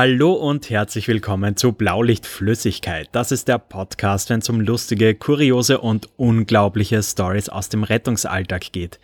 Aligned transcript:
Hallo 0.00 0.32
und 0.32 0.70
herzlich 0.70 1.08
willkommen 1.08 1.56
zu 1.56 1.72
Blaulichtflüssigkeit. 1.72 3.08
Das 3.10 3.32
ist 3.32 3.48
der 3.48 3.58
Podcast, 3.58 4.30
wenn 4.30 4.38
es 4.38 4.48
um 4.48 4.60
lustige, 4.60 5.16
kuriose 5.16 5.80
und 5.80 6.08
unglaubliche 6.16 7.02
Stories 7.02 7.48
aus 7.48 7.68
dem 7.68 7.82
Rettungsalltag 7.82 8.70
geht. 8.70 9.00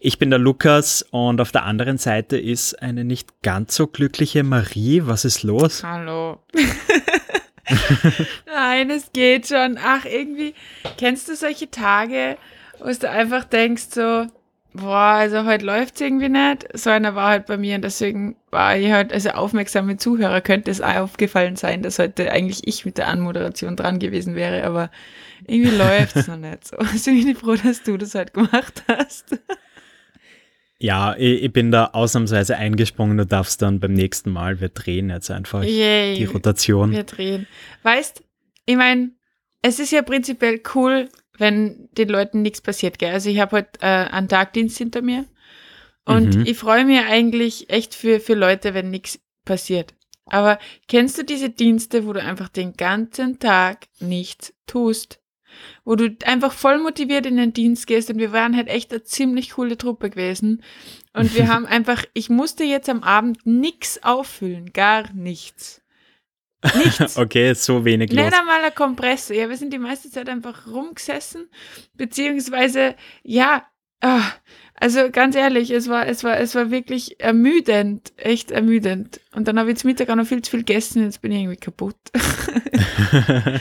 Ich 0.00 0.18
bin 0.18 0.28
der 0.28 0.38
Lukas 0.38 1.00
und 1.10 1.40
auf 1.40 1.50
der 1.50 1.64
anderen 1.64 1.96
Seite 1.96 2.36
ist 2.36 2.74
eine 2.82 3.04
nicht 3.04 3.40
ganz 3.40 3.74
so 3.74 3.86
glückliche 3.86 4.44
Marie. 4.44 5.00
Was 5.06 5.24
ist 5.24 5.44
los? 5.44 5.82
Hallo. 5.82 6.40
Nein, 8.44 8.90
es 8.90 9.12
geht 9.14 9.48
schon. 9.48 9.78
Ach, 9.82 10.04
irgendwie, 10.04 10.52
kennst 10.98 11.26
du 11.30 11.36
solche 11.36 11.70
Tage, 11.70 12.36
wo 12.80 12.92
du 12.92 13.08
einfach 13.08 13.44
denkst 13.44 13.84
so, 13.94 14.26
boah, 14.74 15.14
also 15.14 15.44
heute 15.44 15.64
läuft 15.64 15.94
es 15.94 16.00
irgendwie 16.02 16.28
nicht. 16.28 16.66
So 16.74 16.90
einer 16.90 17.14
war 17.14 17.28
halt 17.28 17.46
bei 17.46 17.56
mir 17.56 17.76
und 17.76 17.82
deswegen 17.82 18.36
war 18.50 18.76
ich 18.76 18.90
halt, 18.90 19.12
also 19.12 19.30
aufmerksame 19.30 19.96
Zuhörer 19.96 20.40
könnte 20.40 20.70
es 20.70 20.80
auch 20.80 20.96
aufgefallen 20.96 21.56
sein, 21.56 21.82
dass 21.82 21.98
heute 21.98 22.30
eigentlich 22.30 22.66
ich 22.66 22.84
mit 22.84 22.98
der 22.98 23.08
Anmoderation 23.08 23.76
dran 23.76 23.98
gewesen 23.98 24.34
wäre, 24.34 24.64
aber 24.64 24.90
irgendwie 25.46 25.76
läuft 25.76 26.16
es 26.16 26.26
noch 26.26 26.36
nicht 26.36 26.66
so. 26.66 26.76
Also 26.76 27.10
bin 27.10 27.28
ich 27.28 27.38
froh, 27.38 27.54
dass 27.54 27.82
du 27.82 27.96
das 27.96 28.14
halt 28.14 28.34
gemacht 28.34 28.82
hast. 28.88 29.38
Ja, 30.78 31.14
ich, 31.16 31.44
ich, 31.44 31.52
bin 31.52 31.70
da 31.70 31.86
ausnahmsweise 31.92 32.56
eingesprungen. 32.56 33.16
Du 33.16 33.24
darfst 33.24 33.62
dann 33.62 33.80
beim 33.80 33.94
nächsten 33.94 34.30
Mal, 34.30 34.60
wir 34.60 34.68
drehen 34.68 35.08
jetzt 35.08 35.30
einfach 35.30 35.62
Yay, 35.62 36.16
die 36.16 36.24
Rotation. 36.24 36.90
Wir 36.90 37.04
drehen. 37.04 37.46
Weißt, 37.84 38.22
ich 38.66 38.76
meine, 38.76 39.12
es 39.62 39.78
ist 39.78 39.92
ja 39.92 40.02
prinzipiell 40.02 40.60
cool, 40.74 41.08
wenn 41.38 41.88
den 41.92 42.08
Leuten 42.08 42.42
nichts 42.42 42.60
passiert. 42.60 42.98
Gell? 42.98 43.12
Also 43.12 43.30
ich 43.30 43.40
habe 43.40 43.56
heute 43.58 43.80
äh, 43.80 43.86
einen 43.86 44.28
Tagdienst 44.28 44.78
hinter 44.78 45.02
mir 45.02 45.26
und 46.04 46.36
mhm. 46.36 46.46
ich 46.46 46.58
freue 46.58 46.84
mich 46.84 47.00
eigentlich 47.00 47.70
echt 47.70 47.94
für, 47.94 48.20
für 48.20 48.34
Leute, 48.34 48.74
wenn 48.74 48.90
nichts 48.90 49.20
passiert. 49.44 49.94
Aber 50.26 50.58
kennst 50.88 51.18
du 51.18 51.24
diese 51.24 51.50
Dienste, 51.50 52.06
wo 52.06 52.12
du 52.12 52.22
einfach 52.22 52.48
den 52.48 52.74
ganzen 52.74 53.38
Tag 53.38 53.86
nichts 54.00 54.54
tust? 54.66 55.20
Wo 55.84 55.94
du 55.94 56.16
einfach 56.24 56.52
voll 56.52 56.78
motiviert 56.78 57.26
in 57.26 57.36
den 57.36 57.52
Dienst 57.52 57.86
gehst 57.86 58.10
und 58.10 58.18
wir 58.18 58.32
waren 58.32 58.56
halt 58.56 58.68
echt 58.68 58.90
eine 58.90 59.04
ziemlich 59.04 59.50
coole 59.50 59.78
Truppe 59.78 60.10
gewesen. 60.10 60.62
Und 61.12 61.34
wir 61.34 61.48
haben 61.52 61.66
einfach, 61.66 62.04
ich 62.14 62.30
musste 62.30 62.64
jetzt 62.64 62.88
am 62.88 63.02
Abend 63.02 63.46
nichts 63.46 64.02
auffüllen, 64.02 64.72
gar 64.72 65.12
nichts. 65.12 65.83
Nichts. 66.76 67.16
okay, 67.18 67.54
so 67.54 67.84
wenig 67.84 68.12
los. 68.12 68.24
Nicht 68.24 68.38
einmal 68.38 68.62
ein 68.62 68.74
Kompressor. 68.74 69.36
Ja, 69.36 69.48
wir 69.48 69.56
sind 69.56 69.72
die 69.72 69.78
meiste 69.78 70.10
Zeit 70.10 70.28
einfach 70.28 70.66
rumgesessen, 70.66 71.48
beziehungsweise, 71.94 72.94
ja, 73.22 73.64
ach, 74.00 74.36
also 74.76 75.08
ganz 75.10 75.36
ehrlich, 75.36 75.70
es 75.70 75.88
war, 75.88 76.06
es 76.06 76.24
war, 76.24 76.36
es 76.38 76.54
war 76.54 76.70
wirklich 76.70 77.20
ermüdend, 77.20 78.12
echt 78.16 78.50
ermüdend. 78.50 79.20
Und 79.34 79.46
dann 79.46 79.58
habe 79.58 79.70
ich 79.70 79.78
zum 79.78 79.88
Mittag 79.88 80.10
auch 80.10 80.16
noch 80.16 80.26
viel 80.26 80.42
zu 80.42 80.50
viel 80.50 80.60
gegessen, 80.60 81.04
jetzt 81.04 81.22
bin 81.22 81.30
ich 81.32 81.42
irgendwie 81.42 81.56
kaputt. 81.56 81.96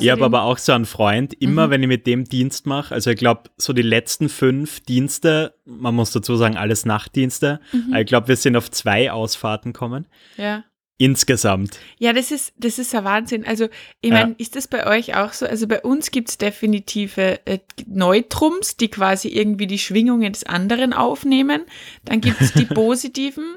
ich 0.00 0.10
habe 0.10 0.24
aber 0.24 0.42
auch 0.42 0.58
so 0.58 0.72
einen 0.72 0.84
Freund, 0.84 1.34
immer 1.34 1.66
mhm. 1.66 1.70
wenn 1.70 1.82
ich 1.82 1.88
mit 1.88 2.06
dem 2.06 2.24
Dienst 2.24 2.64
mache, 2.66 2.94
also 2.94 3.10
ich 3.10 3.18
glaube, 3.18 3.50
so 3.56 3.72
die 3.72 3.82
letzten 3.82 4.28
fünf 4.28 4.80
Dienste, 4.80 5.54
man 5.64 5.94
muss 5.94 6.12
dazu 6.12 6.36
sagen, 6.36 6.56
alles 6.56 6.86
Nachtdienste, 6.86 7.60
mhm. 7.72 7.94
ich 7.96 8.06
glaube, 8.06 8.28
wir 8.28 8.36
sind 8.36 8.56
auf 8.56 8.70
zwei 8.70 9.10
Ausfahrten 9.10 9.72
kommen. 9.72 10.06
Ja. 10.36 10.64
Insgesamt. 10.98 11.78
Ja, 11.98 12.14
das 12.14 12.30
ist, 12.30 12.54
das 12.56 12.78
ist 12.78 12.94
ein 12.94 13.04
Wahnsinn. 13.04 13.46
Also, 13.46 13.68
ich 14.00 14.10
meine, 14.10 14.34
ist 14.38 14.56
das 14.56 14.66
bei 14.66 14.86
euch 14.86 15.14
auch 15.14 15.34
so? 15.34 15.44
Also 15.44 15.66
bei 15.66 15.82
uns 15.82 16.10
gibt 16.10 16.30
es 16.30 16.38
definitive 16.38 17.38
äh, 17.44 17.58
Neutrums, 17.86 18.78
die 18.78 18.88
quasi 18.88 19.28
irgendwie 19.28 19.66
die 19.66 19.78
Schwingungen 19.78 20.32
des 20.32 20.44
anderen 20.44 20.94
aufnehmen. 20.94 21.66
Dann 22.06 22.22
gibt 22.22 22.40
es 22.40 22.54
die 22.54 22.64
positiven, 22.74 23.56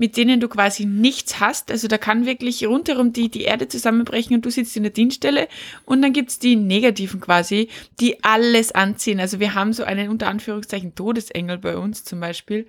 mit 0.00 0.16
denen 0.16 0.40
du 0.40 0.48
quasi 0.48 0.86
nichts 0.86 1.40
hast. 1.40 1.70
Also 1.70 1.86
da 1.86 1.98
kann 1.98 2.24
wirklich 2.24 2.66
rundherum 2.66 3.12
die, 3.12 3.28
die 3.28 3.42
Erde 3.42 3.68
zusammenbrechen 3.68 4.34
und 4.34 4.46
du 4.46 4.50
sitzt 4.50 4.74
in 4.74 4.82
der 4.82 4.92
Dienststelle. 4.92 5.46
Und 5.84 6.00
dann 6.00 6.14
gibt 6.14 6.30
es 6.30 6.38
die 6.38 6.56
negativen 6.56 7.20
quasi, 7.20 7.68
die 8.00 8.24
alles 8.24 8.72
anziehen. 8.72 9.20
Also 9.20 9.40
wir 9.40 9.54
haben 9.54 9.74
so 9.74 9.84
einen 9.84 10.08
unter 10.08 10.28
Anführungszeichen 10.28 10.94
Todesengel 10.94 11.58
bei 11.58 11.76
uns 11.76 12.02
zum 12.02 12.18
Beispiel, 12.18 12.66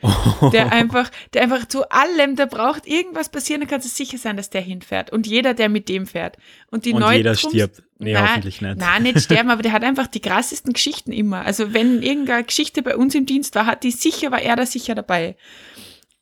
der 0.51 0.71
einfach, 0.73 1.09
der 1.33 1.43
einfach 1.43 1.65
zu 1.69 1.89
allem, 1.89 2.35
da 2.35 2.47
braucht 2.47 2.85
irgendwas 2.85 3.29
passieren, 3.29 3.61
dann 3.61 3.69
kannst 3.69 3.87
du 3.87 3.95
sicher 3.95 4.17
sein, 4.17 4.35
dass 4.35 4.49
der 4.49 4.59
hinfährt. 4.59 5.13
Und 5.13 5.25
jeder, 5.25 5.53
der 5.53 5.69
mit 5.69 5.87
dem 5.87 6.07
fährt. 6.07 6.35
Und, 6.69 6.83
die 6.83 6.91
und 6.91 7.09
jeder 7.13 7.35
stirbt. 7.35 7.81
Nee, 7.97 8.11
na, 8.11 8.27
hoffentlich 8.27 8.61
nicht. 8.61 8.77
Nein, 8.77 9.03
nicht 9.03 9.21
sterben, 9.21 9.51
aber 9.51 9.61
der 9.61 9.71
hat 9.71 9.85
einfach 9.85 10.07
die 10.07 10.19
krassesten 10.19 10.73
Geschichten 10.73 11.13
immer. 11.13 11.45
Also 11.45 11.73
wenn 11.73 12.03
irgendeine 12.03 12.43
Geschichte 12.43 12.81
bei 12.81 12.97
uns 12.97 13.15
im 13.15 13.25
Dienst 13.25 13.55
war, 13.55 13.67
hat 13.67 13.83
die 13.83 13.91
sicher, 13.91 14.31
war 14.31 14.41
er 14.41 14.57
da 14.57 14.65
sicher 14.65 14.95
dabei. 14.95 15.37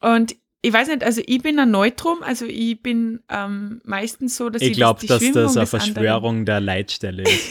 Und 0.02 0.36
ich 0.62 0.74
weiß 0.74 0.90
nicht, 0.90 1.04
also 1.04 1.22
ich 1.26 1.42
bin 1.42 1.58
ein 1.58 1.72
Neutrum, 1.72 2.22
also 2.22 2.46
ich 2.46 2.82
bin 2.82 3.22
ähm, 3.30 3.82
meistens 3.86 4.36
so, 4.36 4.50
dass 4.50 4.62
ich, 4.62 4.72
ich 4.72 4.78
glaube, 4.78 5.06
dass 5.08 5.32
das 5.32 5.56
eine 5.56 5.66
Verschwörung 5.66 6.46
der 6.46 6.60
Leitstelle 6.60 7.24
ist. 7.24 7.50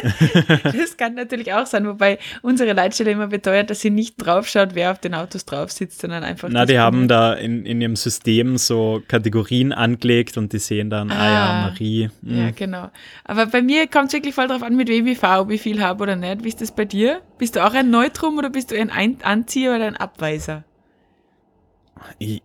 das 0.62 0.96
kann 0.96 1.14
natürlich 1.14 1.52
auch 1.52 1.66
sein, 1.66 1.86
wobei 1.86 2.18
unsere 2.42 2.72
Leitstelle 2.72 3.10
immer 3.10 3.28
beteuert, 3.28 3.70
dass 3.70 3.80
sie 3.80 3.90
nicht 3.90 4.14
draufschaut, 4.18 4.74
wer 4.74 4.92
auf 4.92 4.98
den 4.98 5.14
Autos 5.14 5.44
drauf 5.44 5.72
sitzt, 5.72 6.00
sondern 6.00 6.22
einfach. 6.22 6.48
Na, 6.50 6.66
die 6.66 6.78
haben 6.78 7.08
da 7.08 7.32
in, 7.32 7.64
in 7.64 7.80
ihrem 7.80 7.96
System 7.96 8.58
so 8.58 9.02
Kategorien 9.08 9.72
angelegt 9.72 10.36
und 10.36 10.52
die 10.52 10.58
sehen 10.58 10.90
dann, 10.90 11.10
ah, 11.10 11.18
ah 11.18 11.30
ja, 11.30 11.70
Marie. 11.70 12.10
Mh. 12.22 12.36
Ja, 12.36 12.46
hm. 12.48 12.54
genau. 12.54 12.90
Aber 13.24 13.46
bei 13.46 13.62
mir 13.62 13.86
kommt 13.86 14.08
es 14.08 14.12
wirklich 14.12 14.34
voll 14.34 14.48
darauf 14.48 14.62
an, 14.62 14.76
mit 14.76 14.88
wem 14.88 15.06
ich 15.06 15.18
fahre, 15.18 15.42
ob 15.42 15.50
ich 15.50 15.62
viel 15.62 15.82
habe 15.82 16.02
oder 16.02 16.16
nicht. 16.16 16.44
Wie 16.44 16.48
ist 16.48 16.60
das 16.60 16.72
bei 16.72 16.84
dir? 16.84 17.22
Bist 17.38 17.56
du 17.56 17.64
auch 17.64 17.74
ein 17.74 17.90
Neutrum 17.90 18.38
oder 18.38 18.50
bist 18.50 18.70
du 18.70 18.78
ein 18.78 18.90
Anzieher 19.22 19.74
oder 19.74 19.86
ein 19.86 19.96
Abweiser? 19.96 20.64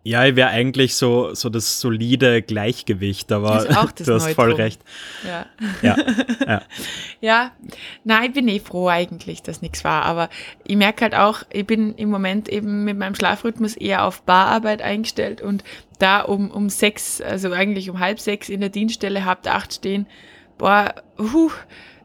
Ja, 0.03 0.25
ich 0.25 0.35
wäre 0.35 0.49
eigentlich 0.49 0.95
so, 0.95 1.33
so 1.33 1.49
das 1.49 1.79
solide 1.79 2.41
Gleichgewicht, 2.41 3.31
aber 3.31 3.65
du 3.97 4.13
hast 4.13 4.29
voll 4.33 4.53
recht. 4.53 4.81
Ja. 5.25 5.45
Ja, 5.81 5.97
ja. 6.45 6.61
ja, 7.21 7.51
nein, 8.03 8.25
ich 8.25 8.33
bin 8.33 8.47
eh 8.47 8.59
froh 8.59 8.87
eigentlich, 8.87 9.41
dass 9.41 9.61
nichts 9.61 9.83
war, 9.83 10.03
aber 10.03 10.29
ich 10.65 10.75
merke 10.75 11.01
halt 11.01 11.15
auch, 11.15 11.43
ich 11.51 11.65
bin 11.65 11.95
im 11.95 12.09
Moment 12.09 12.49
eben 12.49 12.83
mit 12.83 12.97
meinem 12.97 13.15
Schlafrhythmus 13.15 13.75
eher 13.75 14.05
auf 14.05 14.23
Bararbeit 14.23 14.81
eingestellt 14.81 15.41
und 15.41 15.63
da 15.99 16.21
um, 16.21 16.51
um 16.51 16.69
sechs, 16.69 17.21
also 17.21 17.51
eigentlich 17.51 17.89
um 17.89 17.99
halb 17.99 18.19
sechs 18.19 18.49
in 18.49 18.59
der 18.59 18.69
Dienststelle, 18.69 19.25
habt 19.25 19.47
acht 19.47 19.73
stehen, 19.73 20.07
boah, 20.57 20.93
huh, 21.17 21.51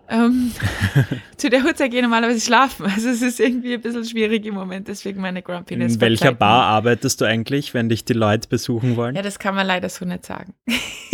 ähm, 0.08 0.52
zu 1.36 1.50
der 1.50 1.64
Uhrzeit 1.64 1.90
gehe 1.90 2.00
ich 2.00 2.02
normalerweise 2.02 2.40
schlafen. 2.40 2.86
Also 2.86 3.10
es 3.10 3.20
ist 3.20 3.40
irgendwie 3.40 3.74
ein 3.74 3.80
bisschen 3.80 4.04
schwierig 4.04 4.44
im 4.46 4.54
Moment, 4.54 4.88
deswegen 4.88 5.20
meine 5.20 5.42
Grumpiness. 5.42 5.94
In 5.94 6.00
welcher 6.00 6.32
Bar 6.32 6.64
arbeitest 6.64 7.20
du 7.20 7.26
eigentlich, 7.26 7.74
wenn 7.74 7.88
dich 7.88 8.04
die 8.04 8.14
Leute 8.14 8.48
besuchen 8.48 8.96
wollen? 8.96 9.14
Ja, 9.14 9.22
das 9.22 9.38
kann 9.38 9.54
man 9.54 9.66
leider 9.66 9.88
so 9.88 10.04
nicht 10.04 10.24
sagen. 10.24 10.54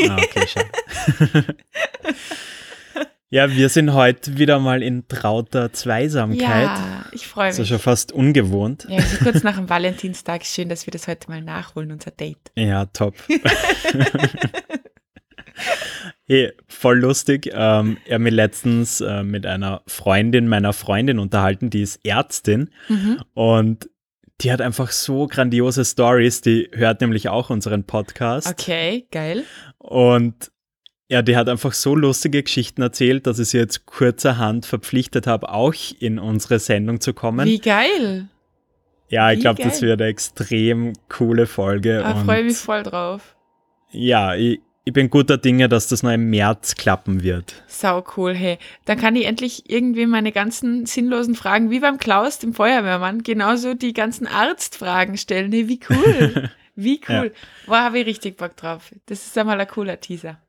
Ah, 0.08 0.16
okay, 0.16 0.46
schade. 0.46 1.56
ja, 3.30 3.50
wir 3.50 3.68
sind 3.68 3.94
heute 3.94 4.38
wieder 4.38 4.60
mal 4.60 4.82
in 4.82 5.08
trauter 5.08 5.72
Zweisamkeit. 5.72 6.40
Ja, 6.40 7.04
ich 7.12 7.26
freue 7.26 7.48
mich. 7.48 7.56
Das 7.56 7.64
ist 7.64 7.68
schon 7.68 7.78
fast 7.80 8.12
ungewohnt. 8.12 8.86
Ja, 8.88 8.98
also 8.98 9.24
kurz 9.24 9.42
nach 9.42 9.56
dem 9.56 9.68
Valentinstag. 9.68 10.44
Schön, 10.44 10.68
dass 10.68 10.86
wir 10.86 10.92
das 10.92 11.08
heute 11.08 11.30
mal 11.30 11.42
nachholen, 11.42 11.90
unser 11.90 12.12
Date. 12.12 12.52
Ja, 12.54 12.86
top. 12.86 13.16
Hey, 16.26 16.52
voll 16.68 17.00
lustig. 17.00 17.50
Ähm, 17.52 17.98
ich 18.04 18.12
habe 18.12 18.24
mich 18.24 18.32
letztens 18.32 19.00
äh, 19.00 19.22
mit 19.22 19.44
einer 19.44 19.82
Freundin 19.86 20.48
meiner 20.48 20.72
Freundin 20.72 21.18
unterhalten, 21.18 21.68
die 21.68 21.82
ist 21.82 22.04
Ärztin 22.04 22.70
mhm. 22.88 23.20
und 23.34 23.90
die 24.40 24.50
hat 24.50 24.60
einfach 24.60 24.90
so 24.90 25.26
grandiose 25.26 25.84
Stories. 25.84 26.40
Die 26.40 26.70
hört 26.72 27.00
nämlich 27.00 27.28
auch 27.28 27.50
unseren 27.50 27.84
Podcast. 27.84 28.48
Okay, 28.48 29.06
geil. 29.10 29.44
Und 29.78 30.50
ja, 31.08 31.22
die 31.22 31.36
hat 31.36 31.48
einfach 31.48 31.72
so 31.72 31.94
lustige 31.94 32.42
Geschichten 32.42 32.82
erzählt, 32.82 33.26
dass 33.26 33.38
ich 33.38 33.48
sie 33.48 33.58
jetzt 33.58 33.86
kurzerhand 33.86 34.66
verpflichtet 34.66 35.26
habe, 35.26 35.50
auch 35.50 35.74
in 36.00 36.18
unsere 36.18 36.58
Sendung 36.58 37.00
zu 37.00 37.12
kommen. 37.12 37.46
Wie 37.46 37.58
geil. 37.58 38.28
Ja, 39.08 39.30
ich 39.30 39.40
glaube, 39.40 39.62
das 39.62 39.82
wird 39.82 40.00
eine 40.00 40.10
extrem 40.10 40.94
coole 41.08 41.46
Folge. 41.46 41.98
Da 41.98 42.12
ah, 42.12 42.24
freue 42.24 42.44
mich 42.44 42.56
voll 42.56 42.82
drauf. 42.82 43.36
Ja, 43.90 44.34
ich, 44.34 44.60
ich 44.86 44.92
bin 44.92 45.08
guter 45.08 45.38
Dinge, 45.38 45.68
dass 45.68 45.88
das 45.88 46.02
noch 46.02 46.12
im 46.12 46.28
März 46.28 46.74
klappen 46.74 47.22
wird. 47.22 47.54
Sau 47.66 48.04
cool, 48.16 48.34
hey. 48.34 48.58
Dann 48.84 48.98
kann 48.98 49.16
ich 49.16 49.24
endlich 49.24 49.70
irgendwie 49.70 50.06
meine 50.06 50.30
ganzen 50.30 50.84
sinnlosen 50.84 51.34
Fragen, 51.34 51.70
wie 51.70 51.80
beim 51.80 51.98
Klaus, 51.98 52.38
dem 52.38 52.52
Feuerwehrmann, 52.52 53.22
genauso 53.22 53.72
die 53.74 53.94
ganzen 53.94 54.26
Arztfragen 54.26 55.16
stellen. 55.16 55.52
Hey, 55.52 55.68
wie 55.68 55.80
cool. 55.88 56.50
Wie 56.76 57.00
cool. 57.08 57.32
ja. 57.32 57.66
Boah, 57.66 57.80
habe 57.82 58.00
ich 58.00 58.06
richtig 58.06 58.36
Bock 58.36 58.56
drauf. 58.56 58.92
Das 59.06 59.24
ist 59.24 59.38
einmal 59.38 59.60
ein 59.60 59.68
cooler 59.68 60.00
Teaser. 60.00 60.40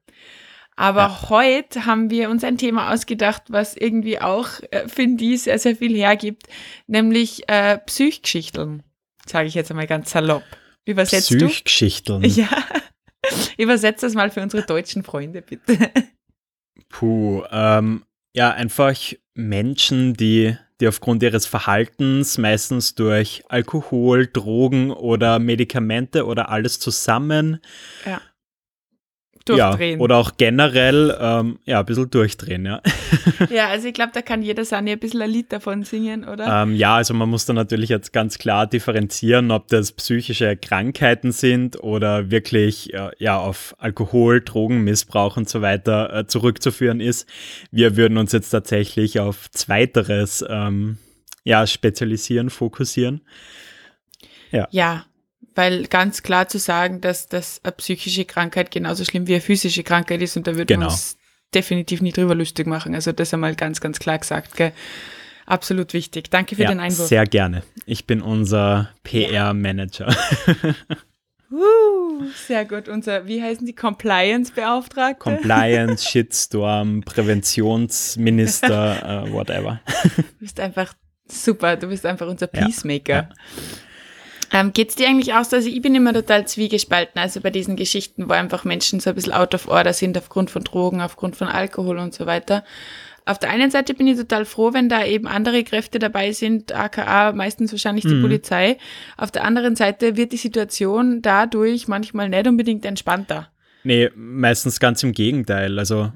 Aber 0.75 1.01
ja. 1.01 1.29
heute 1.29 1.85
haben 1.85 2.09
wir 2.09 2.31
uns 2.31 2.43
ein 2.43 2.57
Thema 2.57 2.91
ausgedacht, 2.91 3.43
was 3.49 3.77
irgendwie 3.77 4.19
auch, 4.19 4.47
äh, 4.71 4.87
finde 4.87 5.23
ich, 5.23 5.43
sehr, 5.43 5.59
sehr 5.59 5.75
viel 5.75 5.95
hergibt, 5.95 6.47
nämlich 6.87 7.47
äh, 7.47 7.77
Psychgeschichteln. 7.77 8.81
Sage 9.25 9.47
ich 9.47 9.53
jetzt 9.53 9.69
einmal 9.69 9.85
ganz 9.85 10.11
salopp. 10.11 10.43
Übersetzt 10.83 11.29
Psychgeschichteln. 11.29 12.23
du? 12.23 12.27
Ja. 12.41 12.49
Übersetzt 13.57 14.03
das 14.03 14.13
mal 14.13 14.29
für 14.29 14.41
unsere 14.41 14.63
deutschen 14.63 15.03
Freunde, 15.03 15.41
bitte. 15.41 15.77
Puh, 16.89 17.43
ähm, 17.51 18.03
ja, 18.33 18.51
einfach 18.51 18.95
Menschen, 19.33 20.13
die, 20.13 20.57
die 20.79 20.87
aufgrund 20.87 21.23
ihres 21.23 21.45
Verhaltens, 21.45 22.37
meistens 22.37 22.95
durch 22.95 23.43
Alkohol, 23.49 24.27
Drogen 24.27 24.91
oder 24.91 25.39
Medikamente 25.39 26.25
oder 26.25 26.49
alles 26.49 26.79
zusammen, 26.79 27.61
ja. 28.05 28.21
Durchdrehen. 29.45 29.99
Ja, 29.99 30.03
oder 30.03 30.17
auch 30.17 30.33
generell 30.37 31.15
ähm, 31.19 31.59
ja, 31.65 31.79
ein 31.79 31.85
bisschen 31.85 32.09
durchdrehen, 32.09 32.65
ja. 32.65 32.81
Ja, 33.49 33.67
also 33.67 33.87
ich 33.87 33.93
glaube, 33.93 34.11
da 34.13 34.21
kann 34.21 34.41
jeder 34.41 34.65
Sani 34.65 34.91
ein 34.91 34.99
bisschen 34.99 35.21
ein 35.21 35.29
Lied 35.29 35.51
davon 35.51 35.83
singen, 35.83 36.27
oder? 36.27 36.63
Ähm, 36.63 36.75
ja, 36.75 36.95
also 36.95 37.13
man 37.13 37.29
muss 37.29 37.45
da 37.45 37.53
natürlich 37.53 37.89
jetzt 37.89 38.13
ganz 38.13 38.37
klar 38.37 38.67
differenzieren, 38.67 39.51
ob 39.51 39.67
das 39.67 39.91
psychische 39.91 40.55
Krankheiten 40.55 41.31
sind 41.31 41.81
oder 41.81 42.31
wirklich 42.31 42.93
äh, 42.93 43.11
ja, 43.17 43.37
auf 43.37 43.75
Alkohol, 43.77 44.41
Drogenmissbrauch 44.41 45.37
und 45.37 45.49
so 45.49 45.61
weiter 45.61 46.13
äh, 46.13 46.27
zurückzuführen 46.27 46.99
ist. 46.99 47.27
Wir 47.71 47.97
würden 47.97 48.17
uns 48.17 48.31
jetzt 48.31 48.49
tatsächlich 48.49 49.19
auf 49.19 49.49
Zweiteres 49.51 50.43
ähm, 50.47 50.97
ja, 51.43 51.65
spezialisieren, 51.67 52.49
fokussieren. 52.49 53.21
Ja. 54.51 54.67
ja, 54.71 55.05
weil 55.53 55.87
ganz 55.87 56.23
klar 56.23 56.47
zu 56.47 56.59
sagen, 56.59 57.01
dass 57.01 57.27
das 57.27 57.61
eine 57.63 57.73
psychische 57.73 58.25
Krankheit 58.25 58.71
genauso 58.71 59.05
schlimm 59.05 59.27
wie 59.27 59.33
eine 59.33 59.41
physische 59.41 59.83
Krankheit 59.83 60.21
ist 60.21 60.37
und 60.37 60.47
da 60.47 60.55
würden 60.55 60.67
genau. 60.67 60.87
wir 60.87 60.91
uns 60.91 61.17
definitiv 61.53 62.01
nicht 62.01 62.17
drüber 62.17 62.35
lustig 62.35 62.67
machen. 62.67 62.95
Also 62.95 63.11
das 63.11 63.33
einmal 63.33 63.55
ganz, 63.55 63.81
ganz 63.81 63.99
klar 63.99 64.17
gesagt. 64.17 64.55
Gell? 64.55 64.71
Absolut 65.45 65.93
wichtig. 65.93 66.29
Danke 66.29 66.55
für 66.55 66.63
ja, 66.63 66.69
den 66.69 66.79
Einwurf. 66.79 67.07
Sehr 67.07 67.25
gerne. 67.25 67.63
Ich 67.85 68.05
bin 68.05 68.21
unser 68.21 68.89
PR-Manager. 69.03 70.15
Uh, 71.51 72.23
sehr 72.47 72.65
gut. 72.65 72.89
Unser, 72.89 73.27
wie 73.27 73.39
heißen 73.41 73.65
die, 73.67 73.75
Compliance-Beauftragte? 73.75 75.19
Compliance, 75.19 76.05
Shitstorm, 76.09 77.01
Präventionsminister, 77.01 79.25
uh, 79.27 79.31
whatever. 79.31 79.79
Du 80.15 80.23
bist 80.39 80.59
einfach 80.59 80.95
super. 81.27 81.77
Du 81.77 81.87
bist 81.87 82.05
einfach 82.05 82.27
unser 82.27 82.47
Peacemaker. 82.47 83.13
Ja, 83.13 83.21
ja. 83.21 83.29
Ähm, 84.51 84.73
Geht 84.73 84.89
es 84.89 84.95
dir 84.95 85.07
eigentlich 85.07 85.33
auch 85.33 85.43
so? 85.43 85.55
Also 85.55 85.69
ich 85.69 85.81
bin 85.81 85.95
immer 85.95 86.13
total 86.13 86.47
zwiegespalten, 86.47 87.19
also 87.19 87.41
bei 87.41 87.49
diesen 87.49 87.75
Geschichten, 87.75 88.29
wo 88.29 88.33
einfach 88.33 88.63
Menschen 88.63 88.99
so 88.99 89.09
ein 89.09 89.15
bisschen 89.15 89.33
out 89.33 89.53
of 89.53 89.67
order 89.67 89.93
sind 89.93 90.17
aufgrund 90.17 90.51
von 90.51 90.63
Drogen, 90.63 91.01
aufgrund 91.01 91.35
von 91.35 91.47
Alkohol 91.47 91.97
und 91.97 92.13
so 92.13 92.25
weiter. 92.25 92.63
Auf 93.27 93.39
der 93.39 93.49
einen 93.49 93.71
Seite 93.71 93.95
bin 93.95 94.05
ich 94.05 94.17
total 94.17 94.45
froh, 94.45 94.73
wenn 94.73 94.87
da 94.87 95.03
eben 95.03 95.27
andere 95.27 95.63
Kräfte 95.63 95.97
dabei 95.97 96.31
sind, 96.31 96.73
aka 96.73 97.31
meistens 97.31 97.71
wahrscheinlich 97.71 98.05
die 98.05 98.13
mhm. 98.13 98.21
Polizei. 98.21 98.77
Auf 99.17 99.31
der 99.31 99.43
anderen 99.43 99.75
Seite 99.75 100.15
wird 100.15 100.31
die 100.31 100.37
Situation 100.37 101.23
dadurch 101.23 101.87
manchmal 101.87 102.29
nicht 102.29 102.47
unbedingt 102.47 102.85
entspannter. 102.85 103.49
Nee, 103.83 104.11
meistens 104.15 104.79
ganz 104.79 105.01
im 105.01 105.11
Gegenteil. 105.11 105.79
Also 105.79 106.11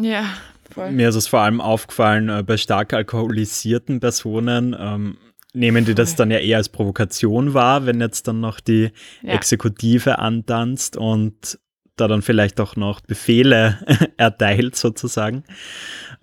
ja, 0.00 0.24
voll. 0.70 0.90
mir 0.90 1.10
ist 1.10 1.16
es 1.16 1.26
vor 1.26 1.40
allem 1.40 1.60
aufgefallen 1.60 2.30
äh, 2.30 2.42
bei 2.42 2.56
stark 2.56 2.94
alkoholisierten 2.94 4.00
Personen. 4.00 4.74
Ähm, 4.78 5.18
nehmen 5.58 5.84
die 5.84 5.94
das 5.94 6.16
dann 6.16 6.30
ja 6.30 6.38
eher 6.38 6.58
als 6.58 6.68
Provokation 6.68 7.54
wahr, 7.54 7.86
wenn 7.86 8.00
jetzt 8.00 8.28
dann 8.28 8.40
noch 8.40 8.60
die 8.60 8.90
ja. 9.22 9.34
Exekutive 9.34 10.18
antanzt 10.18 10.96
und 10.96 11.58
da 11.96 12.08
dann 12.08 12.22
vielleicht 12.22 12.60
auch 12.60 12.76
noch 12.76 13.00
Befehle 13.00 13.78
erteilt 14.16 14.76
sozusagen. 14.76 15.44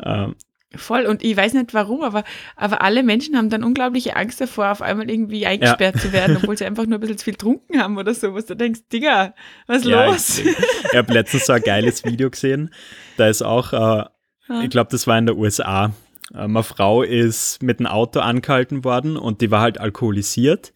Ähm, 0.01 0.35
Voll, 0.77 1.05
und 1.05 1.23
ich 1.23 1.37
weiß 1.37 1.53
nicht 1.53 1.73
warum, 1.73 2.01
aber, 2.01 2.23
aber 2.57 2.81
alle 2.81 3.01
Menschen 3.01 3.37
haben 3.37 3.49
dann 3.49 3.63
unglaubliche 3.63 4.17
Angst 4.17 4.41
davor, 4.41 4.71
auf 4.71 4.81
einmal 4.81 5.09
irgendwie 5.09 5.45
eingesperrt 5.45 5.95
ja. 5.95 6.01
zu 6.01 6.11
werden, 6.11 6.37
obwohl 6.41 6.57
sie 6.57 6.65
einfach 6.65 6.85
nur 6.85 6.97
ein 6.97 7.01
bisschen 7.01 7.17
zu 7.17 7.23
viel 7.23 7.33
getrunken 7.33 7.79
haben 7.79 7.97
oder 7.97 8.13
so, 8.13 8.33
was 8.33 8.45
du 8.45 8.55
denkst, 8.55 8.81
Digga, 8.91 9.33
was 9.67 9.85
ja, 9.85 10.05
los? 10.05 10.39
Ich, 10.39 10.47
ich 10.47 10.95
habe 10.95 11.13
letztens 11.13 11.45
so 11.45 11.53
ein 11.53 11.61
geiles 11.61 12.03
Video 12.03 12.29
gesehen, 12.29 12.73
da 13.15 13.27
ist 13.27 13.41
auch, 13.41 13.71
äh, 13.71 14.03
ich 14.63 14.69
glaube, 14.69 14.89
das 14.91 15.07
war 15.07 15.17
in 15.17 15.27
der 15.27 15.37
USA, 15.37 15.93
ähm, 16.33 16.57
eine 16.57 16.63
Frau 16.63 17.03
ist 17.03 17.61
mit 17.61 17.79
einem 17.79 17.87
Auto 17.87 18.19
angehalten 18.19 18.83
worden 18.83 19.17
und 19.17 19.41
die 19.41 19.51
war 19.51 19.61
halt 19.61 19.79
alkoholisiert. 19.79 20.73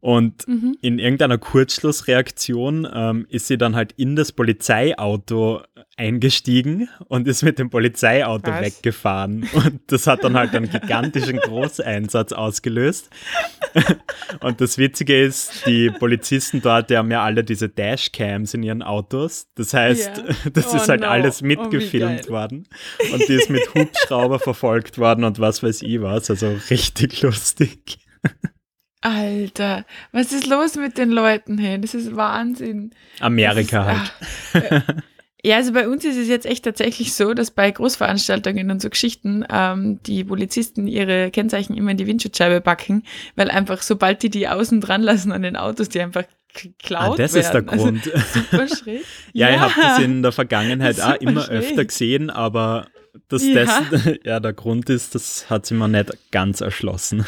Und 0.00 0.48
mhm. 0.48 0.76
in 0.80 0.98
irgendeiner 0.98 1.36
Kurzschlussreaktion 1.36 2.88
ähm, 2.92 3.26
ist 3.28 3.48
sie 3.48 3.58
dann 3.58 3.76
halt 3.76 3.92
in 3.92 4.16
das 4.16 4.32
Polizeiauto 4.32 5.62
eingestiegen 6.00 6.88
und 7.08 7.28
ist 7.28 7.42
mit 7.42 7.58
dem 7.58 7.68
Polizeiauto 7.68 8.50
Was? 8.50 8.62
weggefahren. 8.62 9.46
Und 9.52 9.80
das 9.88 10.06
hat 10.06 10.24
dann 10.24 10.34
halt 10.34 10.54
einen 10.54 10.70
gigantischen 10.70 11.36
Großeinsatz 11.42 12.32
ausgelöst. 12.32 13.10
und 14.40 14.62
das 14.62 14.78
Witzige 14.78 15.22
ist, 15.22 15.66
die 15.66 15.90
Polizisten 15.90 16.62
dort, 16.62 16.88
die 16.88 16.96
haben 16.96 17.10
ja 17.10 17.22
alle 17.22 17.44
diese 17.44 17.68
Dashcams 17.68 18.54
in 18.54 18.62
ihren 18.62 18.82
Autos. 18.82 19.48
Das 19.54 19.74
heißt, 19.74 20.16
yeah. 20.16 20.34
das 20.52 20.72
oh 20.72 20.76
ist 20.76 20.88
halt 20.88 21.02
no. 21.02 21.08
alles 21.08 21.42
oh, 21.42 21.46
mitgefilmt 21.46 22.28
oh, 22.28 22.30
worden. 22.30 22.66
Und 23.12 23.28
die 23.28 23.34
ist 23.34 23.50
mit 23.50 23.74
Hubschrauber 23.74 24.38
verfolgt 24.38 24.96
worden 24.96 25.24
und 25.24 25.38
was 25.38 25.62
weiß 25.62 25.82
ich 25.82 26.00
was. 26.00 26.30
Also 26.30 26.58
richtig 26.70 27.20
lustig. 27.20 27.98
Alter, 29.02 29.86
was 30.12 30.32
ist 30.32 30.46
los 30.46 30.76
mit 30.76 30.98
den 30.98 31.10
Leuten? 31.10 31.56
Hey, 31.56 31.80
das 31.80 31.94
ist 31.94 32.16
Wahnsinn. 32.16 32.90
Amerika 33.20 33.92
ist, 33.92 34.54
halt. 34.54 34.84
Ach, 34.86 34.94
ja, 35.44 35.56
also 35.56 35.72
bei 35.72 35.88
uns 35.88 36.04
ist 36.04 36.16
es 36.16 36.28
jetzt 36.28 36.46
echt 36.46 36.64
tatsächlich 36.64 37.14
so, 37.14 37.34
dass 37.34 37.50
bei 37.50 37.70
Großveranstaltungen 37.70 38.70
und 38.70 38.82
so 38.82 38.90
Geschichten 38.90 39.44
ähm, 39.50 40.00
die 40.04 40.24
Polizisten 40.24 40.86
ihre 40.86 41.30
Kennzeichen 41.30 41.76
immer 41.76 41.92
in 41.92 41.96
die 41.96 42.06
Windschutzscheibe 42.06 42.60
backen, 42.60 43.04
weil 43.36 43.50
einfach 43.50 43.82
sobald 43.82 44.22
die 44.22 44.30
die 44.30 44.48
außen 44.48 44.80
dran 44.80 45.02
lassen 45.02 45.32
an 45.32 45.42
den 45.42 45.56
Autos, 45.56 45.88
die 45.88 46.00
einfach 46.00 46.24
geklaut 46.52 47.14
ah, 47.14 47.16
das 47.16 47.34
werden. 47.34 47.44
ist 47.44 47.52
der 47.52 47.62
Grund. 47.62 48.14
Also, 48.14 48.40
super 48.50 48.68
schräg. 48.68 49.04
ja, 49.32 49.48
ja, 49.48 49.54
ich 49.54 49.60
habe 49.60 49.72
das 49.80 49.98
in 50.00 50.22
der 50.22 50.32
Vergangenheit 50.32 51.00
auch 51.02 51.14
immer 51.16 51.42
schräg. 51.42 51.58
öfter 51.58 51.84
gesehen, 51.84 52.30
aber 52.30 52.86
dass 53.28 53.44
ja. 53.44 53.64
das 53.90 54.08
ja 54.24 54.40
der 54.40 54.52
Grund 54.52 54.90
ist, 54.90 55.14
das 55.14 55.48
hat 55.48 55.66
sich 55.66 55.76
mir 55.76 55.88
nicht 55.88 56.12
ganz 56.30 56.60
erschlossen 56.60 57.24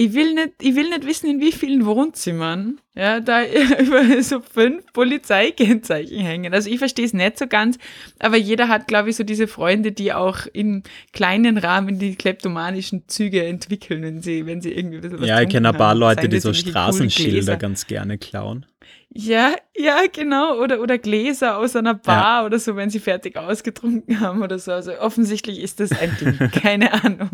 ich 0.00 0.14
will 0.14 0.32
nicht, 0.34 0.50
ich 0.62 0.76
will 0.76 0.88
nicht 0.90 1.04
wissen, 1.04 1.28
in 1.28 1.40
wie 1.40 1.50
vielen 1.50 1.84
Wohnzimmern 1.84 2.78
ja, 2.94 3.18
da 3.18 3.42
über 3.80 4.22
so 4.22 4.40
fünf 4.40 4.92
Polizeikennzeichen 4.92 6.20
hängen. 6.20 6.54
Also 6.54 6.70
ich 6.70 6.78
verstehe 6.78 7.04
es 7.04 7.12
nicht 7.12 7.36
so 7.36 7.48
ganz, 7.48 7.78
aber 8.20 8.36
jeder 8.36 8.68
hat, 8.68 8.86
glaube 8.86 9.10
ich, 9.10 9.16
so 9.16 9.24
diese 9.24 9.48
Freunde, 9.48 9.90
die 9.90 10.12
auch 10.12 10.46
in 10.52 10.84
kleinen 11.12 11.58
Rahmen 11.58 11.98
die 11.98 12.14
kleptomanischen 12.14 13.08
Züge 13.08 13.44
entwickeln, 13.44 14.02
wenn 14.02 14.22
sie, 14.22 14.46
wenn 14.46 14.60
sie 14.60 14.72
irgendwie 14.72 15.02
was 15.02 15.26
Ja, 15.26 15.42
ich 15.42 15.48
kenne 15.48 15.70
ein 15.70 15.76
paar 15.76 15.96
Leute, 15.96 16.28
die 16.28 16.38
so 16.38 16.54
Straßenschilder 16.54 17.56
ganz 17.56 17.88
gerne 17.88 18.18
klauen. 18.18 18.66
Ja, 19.10 19.52
ja, 19.76 20.02
genau. 20.12 20.60
Oder, 20.60 20.80
oder 20.80 20.96
Gläser 20.98 21.58
aus 21.58 21.74
einer 21.74 21.94
Bar 21.94 22.42
ja. 22.42 22.46
oder 22.46 22.60
so, 22.60 22.76
wenn 22.76 22.88
sie 22.88 23.00
fertig 23.00 23.36
ausgetrunken 23.36 24.20
haben 24.20 24.42
oder 24.42 24.60
so. 24.60 24.70
Also 24.70 24.96
offensichtlich 25.00 25.60
ist 25.60 25.80
das 25.80 25.90
ein 25.90 26.16
Ding. 26.20 26.50
Keine 26.52 27.02
Ahnung. 27.02 27.30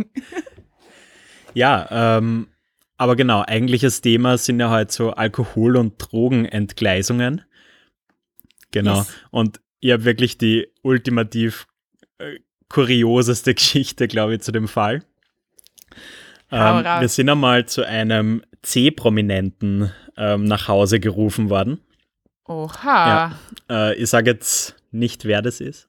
Ja, 1.53 2.17
ähm, 2.19 2.49
aber 2.97 3.17
genau, 3.17 3.43
eigentliches 3.47 4.01
Thema 4.01 4.39
sind 4.39 4.61
ja 4.61 4.71
halt 4.71 4.93
so 4.93 5.13
Alkohol- 5.13 5.77
und 5.77 5.95
Drogenentgleisungen. 5.99 7.43
Genau. 8.71 8.99
Yes. 8.99 9.15
Und 9.31 9.61
ich 9.81 9.93
habe 9.93 10.05
wirklich 10.05 10.39
die 10.39 10.69
ultimativ 10.83 11.67
äh, 12.19 12.39
kurioseste 12.69 13.55
Geschichte, 13.55 14.09
glaube 14.09 14.35
ich, 14.35 14.41
zu 14.41 14.53
dem 14.53 14.69
Fall. 14.69 15.03
Ähm, 16.51 16.85
wir 16.85 17.09
sind 17.09 17.29
einmal 17.29 17.67
zu 17.67 17.87
einem 17.87 18.43
C-Prominenten 18.63 19.91
ähm, 20.17 20.45
nach 20.45 20.69
Hause 20.69 21.01
gerufen 21.01 21.51
worden. 21.51 21.81
Oha. 22.47 23.07
Ja, 23.09 23.39
äh, 23.71 23.95
ich 23.97 24.11
sage 24.11 24.31
jetzt 24.31 24.77
nicht, 24.91 25.25
wer 25.25 25.43
das 25.43 25.61
ist. 25.61 25.89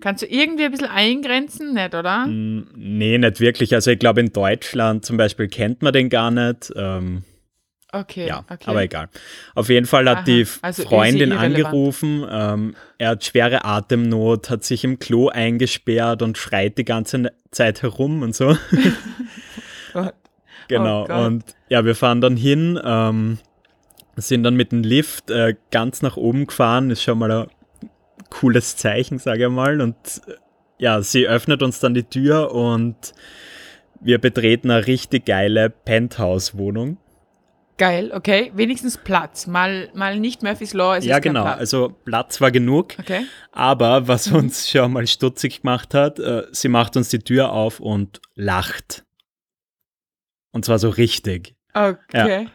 Kannst 0.00 0.22
du 0.22 0.26
irgendwie 0.26 0.64
ein 0.64 0.70
bisschen 0.70 0.88
eingrenzen, 0.88 1.74
nicht, 1.74 1.94
oder? 1.94 2.26
Mm, 2.26 2.68
nee, 2.74 3.18
nicht 3.18 3.40
wirklich. 3.40 3.74
Also 3.74 3.90
ich 3.90 3.98
glaube, 3.98 4.20
in 4.20 4.32
Deutschland 4.32 5.04
zum 5.04 5.16
Beispiel 5.16 5.48
kennt 5.48 5.82
man 5.82 5.92
den 5.92 6.08
gar 6.08 6.30
nicht. 6.30 6.72
Ähm, 6.74 7.24
okay, 7.92 8.26
ja, 8.26 8.44
okay. 8.48 8.64
aber 8.66 8.82
egal. 8.82 9.08
Auf 9.54 9.68
jeden 9.68 9.86
Fall 9.86 10.08
hat 10.08 10.18
Aha, 10.18 10.24
die 10.24 10.46
also 10.62 10.82
Freundin 10.84 11.32
angerufen. 11.32 12.26
Ähm, 12.30 12.74
er 12.98 13.10
hat 13.10 13.24
schwere 13.24 13.64
Atemnot, 13.64 14.50
hat 14.50 14.64
sich 14.64 14.84
im 14.84 14.98
Klo 14.98 15.28
eingesperrt 15.28 16.22
und 16.22 16.38
schreit 16.38 16.78
die 16.78 16.84
ganze 16.84 17.32
Zeit 17.50 17.82
herum 17.82 18.22
und 18.22 18.34
so. 18.34 18.56
Gott. 19.92 20.14
Genau. 20.68 21.06
Oh 21.10 21.26
und 21.26 21.44
ja, 21.68 21.84
wir 21.84 21.96
fahren 21.96 22.20
dann 22.20 22.36
hin, 22.36 22.80
ähm, 22.82 23.38
sind 24.16 24.44
dann 24.44 24.54
mit 24.54 24.72
dem 24.72 24.82
Lift 24.82 25.30
äh, 25.30 25.56
ganz 25.70 26.00
nach 26.00 26.16
oben 26.16 26.46
gefahren. 26.46 26.90
Ist 26.90 27.02
schon 27.02 27.18
mal 27.18 27.30
ein 27.30 27.48
cooles 28.30 28.76
Zeichen, 28.76 29.18
sage 29.18 29.44
ich 29.44 29.50
mal. 29.50 29.80
Und 29.80 29.96
ja, 30.78 31.02
sie 31.02 31.26
öffnet 31.26 31.62
uns 31.62 31.80
dann 31.80 31.94
die 31.94 32.04
Tür 32.04 32.52
und 32.52 33.12
wir 34.00 34.18
betreten 34.18 34.70
eine 34.70 34.86
richtig 34.86 35.26
geile 35.26 35.68
Penthouse-Wohnung. 35.70 36.96
Geil, 37.76 38.10
okay. 38.12 38.52
Wenigstens 38.54 38.98
Platz. 38.98 39.46
Mal, 39.46 39.88
mal 39.94 40.18
nicht 40.18 40.42
Murphy's 40.42 40.74
Law. 40.74 40.96
Es 40.96 41.04
ja, 41.06 41.18
genau. 41.18 41.44
Platz. 41.44 41.58
Also 41.60 41.96
Platz 42.04 42.40
war 42.40 42.50
genug. 42.50 42.98
Okay. 42.98 43.24
Aber 43.52 44.06
was 44.06 44.30
uns 44.30 44.68
schon 44.70 44.92
mal 44.92 45.06
stutzig 45.06 45.62
gemacht 45.62 45.94
hat, 45.94 46.18
äh, 46.18 46.42
sie 46.52 46.68
macht 46.68 46.98
uns 46.98 47.08
die 47.08 47.20
Tür 47.20 47.52
auf 47.52 47.80
und 47.80 48.20
lacht. 48.34 49.04
Und 50.52 50.66
zwar 50.66 50.78
so 50.78 50.90
richtig. 50.90 51.54
Okay. 51.72 52.48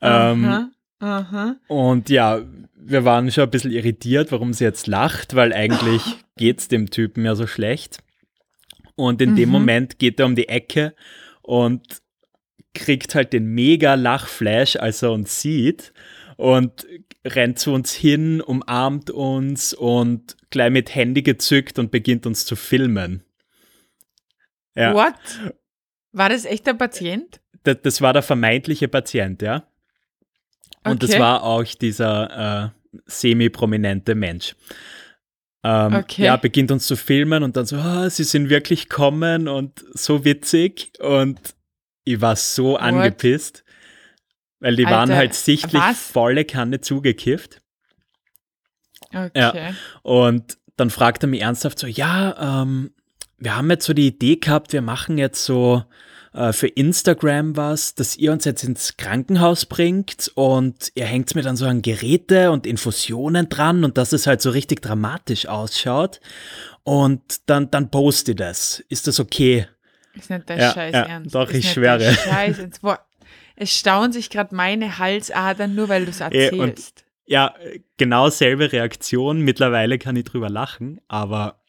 Ja. 0.00 0.30
Ähm, 0.30 0.72
aha. 1.00 1.56
Und 1.68 2.08
ja, 2.08 2.42
wir 2.74 3.04
waren 3.04 3.30
schon 3.30 3.44
ein 3.44 3.50
bisschen 3.50 3.72
irritiert, 3.72 4.32
warum 4.32 4.52
sie 4.52 4.64
jetzt 4.64 4.86
lacht, 4.86 5.34
weil 5.34 5.52
eigentlich 5.52 6.02
geht 6.36 6.60
es 6.60 6.68
dem 6.68 6.90
Typen 6.90 7.24
ja 7.24 7.34
so 7.34 7.46
schlecht. 7.46 7.98
Und 8.94 9.20
in 9.20 9.32
mhm. 9.32 9.36
dem 9.36 9.48
Moment 9.50 9.98
geht 9.98 10.20
er 10.20 10.26
um 10.26 10.36
die 10.36 10.48
Ecke 10.48 10.94
und 11.42 12.02
kriegt 12.74 13.14
halt 13.14 13.32
den 13.32 13.46
mega 13.46 13.94
Lachflash, 13.94 14.76
als 14.76 15.02
er 15.02 15.12
uns 15.12 15.40
sieht 15.40 15.92
und 16.36 16.86
rennt 17.24 17.58
zu 17.58 17.72
uns 17.72 17.92
hin, 17.92 18.40
umarmt 18.40 19.10
uns 19.10 19.74
und 19.74 20.36
gleich 20.50 20.70
mit 20.70 20.94
Handy 20.94 21.22
gezückt 21.22 21.78
und 21.78 21.90
beginnt 21.90 22.26
uns 22.26 22.44
zu 22.44 22.56
filmen. 22.56 23.24
Ja. 24.74 24.94
What? 24.94 25.14
War 26.12 26.28
das 26.28 26.44
echt 26.44 26.66
der 26.66 26.74
Patient? 26.74 27.40
Das, 27.62 27.78
das 27.82 28.00
war 28.00 28.12
der 28.12 28.22
vermeintliche 28.22 28.88
Patient, 28.88 29.42
ja. 29.42 29.66
Und 30.86 31.02
okay. 31.02 31.12
das 31.12 31.20
war 31.20 31.42
auch 31.42 31.64
dieser 31.64 32.72
äh, 32.74 33.00
semi-prominente 33.06 34.14
Mensch. 34.14 34.54
Ähm, 35.62 35.94
okay. 35.94 36.24
Ja, 36.24 36.36
beginnt 36.36 36.70
uns 36.70 36.86
zu 36.86 36.96
filmen 36.96 37.42
und 37.42 37.56
dann 37.56 37.66
so, 37.66 37.76
oh, 37.76 38.08
sie 38.08 38.24
sind 38.24 38.50
wirklich 38.50 38.88
kommen 38.88 39.48
und 39.48 39.84
so 39.94 40.24
witzig. 40.24 40.92
Und 41.00 41.40
ich 42.04 42.20
war 42.20 42.36
so 42.36 42.72
What? 42.72 42.82
angepisst, 42.82 43.64
weil 44.60 44.76
die 44.76 44.86
Alter, 44.86 44.96
waren 44.96 45.14
halt 45.14 45.34
sichtlich 45.34 45.82
was? 45.82 46.00
volle 46.00 46.44
Kanne 46.44 46.80
zugekifft. 46.80 47.62
Okay. 49.12 49.30
Ja. 49.34 49.74
Und 50.02 50.58
dann 50.76 50.90
fragt 50.90 51.24
er 51.24 51.28
mich 51.28 51.42
ernsthaft 51.42 51.78
so, 51.78 51.86
ja, 51.86 52.62
ähm, 52.62 52.92
wir 53.38 53.56
haben 53.56 53.70
jetzt 53.70 53.86
so 53.86 53.92
die 53.92 54.06
Idee 54.06 54.36
gehabt, 54.36 54.72
wir 54.72 54.82
machen 54.82 55.18
jetzt 55.18 55.44
so 55.44 55.82
äh, 56.36 56.52
für 56.52 56.68
Instagram 56.68 57.56
was, 57.56 57.94
dass 57.94 58.16
ihr 58.16 58.30
uns 58.30 58.44
jetzt 58.44 58.62
ins 58.62 58.96
Krankenhaus 58.98 59.64
bringt 59.64 60.30
und 60.34 60.92
ihr 60.94 61.06
hängt 61.06 61.34
mir 61.34 61.42
dann 61.42 61.56
so 61.56 61.66
an 61.66 61.80
Geräte 61.80 62.50
und 62.50 62.66
Infusionen 62.66 63.48
dran 63.48 63.84
und 63.84 63.96
dass 63.96 64.12
es 64.12 64.26
halt 64.26 64.42
so 64.42 64.50
richtig 64.50 64.82
dramatisch 64.82 65.46
ausschaut. 65.46 66.20
Und 66.84 67.22
dann, 67.46 67.70
dann 67.70 67.90
poste 67.90 68.32
ich 68.32 68.36
das. 68.36 68.84
Ist 68.88 69.06
das 69.06 69.18
okay? 69.18 69.66
Ist 70.14 70.28
nicht 70.28 70.48
dein 70.48 70.58
ja, 70.58 70.72
Scheiß 70.72 70.92
ja, 70.92 71.02
ernst. 71.02 71.34
Doch, 71.34 71.48
ist 71.48 71.56
ich 71.56 71.72
schwöre. 71.72 72.12
Scheiß 72.12 72.58
ernst. 72.58 72.82
Boah, 72.82 73.00
es 73.56 73.74
staunen 73.74 74.12
sich 74.12 74.28
gerade 74.28 74.54
meine 74.54 74.98
Halsadern, 74.98 75.74
nur 75.74 75.88
weil 75.88 76.04
du 76.04 76.10
es 76.10 76.20
erzählst. 76.20 76.52
Und, 76.52 77.04
ja, 77.24 77.54
genau 77.96 78.28
selbe 78.28 78.70
Reaktion. 78.72 79.40
Mittlerweile 79.40 79.98
kann 79.98 80.16
ich 80.16 80.24
drüber 80.24 80.50
lachen, 80.50 81.00
aber 81.08 81.62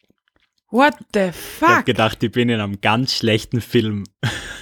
What 0.69 0.95
the 1.13 1.31
fuck? 1.31 1.69
Ich 1.69 1.75
hab 1.75 1.86
gedacht, 1.86 2.24
ich 2.24 2.31
bin 2.31 2.50
in 2.50 2.59
einem 2.59 2.81
ganz 2.81 3.15
schlechten 3.15 3.62
Film. 3.62 4.03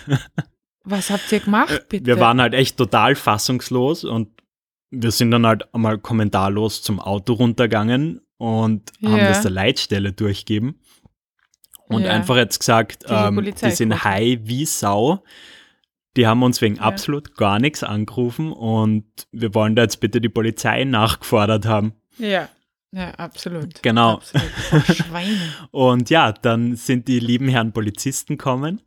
Was 0.83 1.09
habt 1.09 1.31
ihr 1.31 1.39
gemacht, 1.39 1.71
äh, 1.71 1.81
bitte? 1.89 2.05
Wir 2.05 2.19
waren 2.19 2.39
halt 2.39 2.53
echt 2.53 2.77
total 2.77 3.15
fassungslos 3.15 4.03
und 4.03 4.29
wir 4.91 5.11
sind 5.11 5.31
dann 5.31 5.47
halt 5.47 5.73
einmal 5.73 5.97
kommentarlos 5.97 6.83
zum 6.83 6.99
Auto 6.99 7.33
runtergegangen 7.33 8.21
und 8.37 8.91
yeah. 9.01 9.11
haben 9.11 9.19
das 9.19 9.41
der 9.41 9.51
Leitstelle 9.51 10.13
durchgeben 10.13 10.79
und 11.87 12.03
yeah. 12.03 12.13
einfach 12.13 12.35
jetzt 12.35 12.59
gesagt, 12.59 13.09
die, 13.09 13.13
ähm, 13.13 13.43
die 13.43 13.71
sind 13.71 14.03
high 14.03 14.39
wie 14.43 14.65
Sau. 14.65 15.23
Die 16.17 16.27
haben 16.27 16.43
uns 16.43 16.61
wegen 16.61 16.75
yeah. 16.75 16.85
absolut 16.85 17.35
gar 17.35 17.59
nichts 17.59 17.83
angerufen 17.83 18.51
und 18.53 19.05
wir 19.31 19.55
wollen 19.55 19.75
da 19.75 19.81
jetzt 19.81 19.99
bitte 19.99 20.21
die 20.21 20.29
Polizei 20.29 20.83
nachgefordert 20.83 21.65
haben. 21.65 21.93
Ja. 22.19 22.47
Ja, 22.95 23.11
absolut. 23.15 23.83
Genau. 23.83 24.15
Absolut. 24.15 24.85
Schweine. 24.95 25.37
und 25.71 26.09
ja, 26.09 26.31
dann 26.31 26.77
sind 26.77 27.09
die 27.09 27.19
lieben 27.19 27.49
Herren 27.49 27.73
Polizisten 27.73 28.37
kommen 28.37 28.81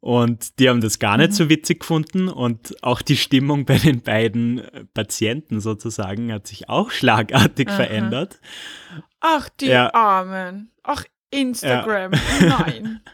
und 0.00 0.58
die 0.58 0.68
haben 0.68 0.80
das 0.80 0.98
gar 0.98 1.16
nicht 1.16 1.30
mhm. 1.30 1.34
so 1.34 1.48
witzig 1.48 1.80
gefunden 1.80 2.28
und 2.28 2.82
auch 2.82 3.02
die 3.02 3.16
Stimmung 3.16 3.64
bei 3.64 3.78
den 3.78 4.02
beiden 4.02 4.62
Patienten 4.94 5.60
sozusagen 5.60 6.32
hat 6.32 6.48
sich 6.48 6.68
auch 6.68 6.90
schlagartig 6.90 7.68
Aha. 7.68 7.76
verändert. 7.76 8.40
Ach, 9.20 9.48
die 9.60 9.66
ja. 9.66 9.94
Armen. 9.94 10.72
Ach, 10.82 11.04
Instagram. 11.30 12.14
Ja. 12.40 12.58
Nein. 12.58 13.00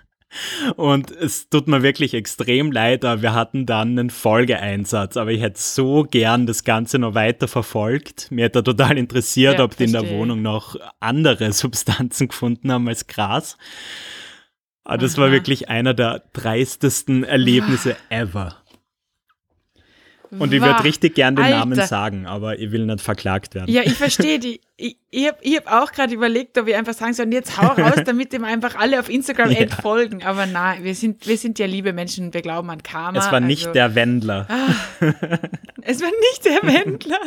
Und 0.76 1.10
es 1.10 1.48
tut 1.48 1.68
mir 1.68 1.82
wirklich 1.82 2.14
extrem 2.14 2.72
leid, 2.72 3.04
aber 3.04 3.22
wir 3.22 3.34
hatten 3.34 3.66
dann 3.66 3.98
einen 3.98 4.10
Folgeeinsatz. 4.10 5.16
Aber 5.16 5.30
ich 5.30 5.40
hätte 5.40 5.60
so 5.60 6.04
gern 6.04 6.46
das 6.46 6.64
Ganze 6.64 6.98
noch 6.98 7.14
weiter 7.14 7.48
verfolgt. 7.48 8.30
Mir 8.30 8.46
hätte 8.46 8.62
total 8.62 8.98
interessiert, 8.98 9.58
ja, 9.58 9.64
ob 9.64 9.76
die 9.76 9.84
in 9.84 9.92
der 9.92 10.08
Wohnung 10.08 10.42
noch 10.42 10.76
andere 11.00 11.52
Substanzen 11.52 12.28
gefunden 12.28 12.72
haben 12.72 12.88
als 12.88 13.06
Gras. 13.06 13.56
Aber 14.84 14.98
das 14.98 15.14
Aha. 15.14 15.22
war 15.22 15.32
wirklich 15.32 15.68
einer 15.68 15.94
der 15.94 16.24
dreistesten 16.32 17.22
Erlebnisse 17.24 17.96
ever. 18.08 18.61
Und 20.38 20.52
ich 20.52 20.62
würde 20.62 20.82
richtig 20.82 21.14
gern 21.14 21.36
den 21.36 21.44
Alter. 21.44 21.58
Namen 21.58 21.86
sagen, 21.86 22.26
aber 22.26 22.58
ich 22.58 22.72
will 22.72 22.86
nicht 22.86 23.02
verklagt 23.02 23.54
werden. 23.54 23.70
Ja, 23.70 23.82
ich 23.82 23.94
verstehe 23.94 24.38
die. 24.38 24.60
Ich, 24.76 24.96
ich 25.10 25.28
habe 25.28 25.38
hab 25.44 25.82
auch 25.82 25.92
gerade 25.92 26.14
überlegt, 26.14 26.56
ob 26.58 26.66
ich 26.68 26.74
einfach 26.74 26.94
sagen 26.94 27.12
soll, 27.12 27.32
jetzt 27.32 27.60
hau 27.60 27.68
raus, 27.68 28.00
damit 28.06 28.32
dem 28.32 28.44
einfach 28.44 28.74
alle 28.74 28.98
auf 28.98 29.10
Instagram 29.10 29.50
ja. 29.50 29.68
folgen. 29.68 30.22
Aber 30.24 30.46
nein, 30.46 30.84
wir 30.84 30.94
sind, 30.94 31.26
wir 31.26 31.36
sind 31.36 31.58
ja 31.58 31.66
liebe 31.66 31.92
Menschen, 31.92 32.32
wir 32.32 32.40
glauben 32.40 32.70
an 32.70 32.82
Karma. 32.82 33.18
Es 33.18 33.26
war 33.26 33.34
also, 33.34 33.46
nicht 33.46 33.74
der 33.74 33.94
Wendler. 33.94 34.46
Ah, 34.48 35.06
es 35.82 36.00
war 36.00 36.08
nicht 36.08 36.44
der 36.44 36.62
Wendler. 36.62 37.20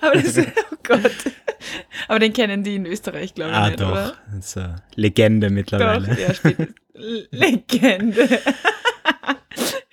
Aber 0.00 0.20
das, 0.20 0.38
oh 0.38 0.76
Gott. 0.82 1.12
Aber 2.08 2.18
den 2.18 2.32
kennen 2.32 2.62
die 2.62 2.76
in 2.76 2.86
Österreich, 2.86 3.34
glaube 3.34 3.52
ich, 3.52 3.56
ah, 3.56 3.66
nicht, 3.68 3.80
doch. 3.80 3.92
oder? 3.92 4.14
Das 4.34 4.46
ist 4.46 4.56
eine 4.58 4.76
Legende 4.94 5.50
mittlerweile. 5.50 6.08
Doch, 6.08 6.50
ja, 6.50 6.66
Legende. 7.30 8.40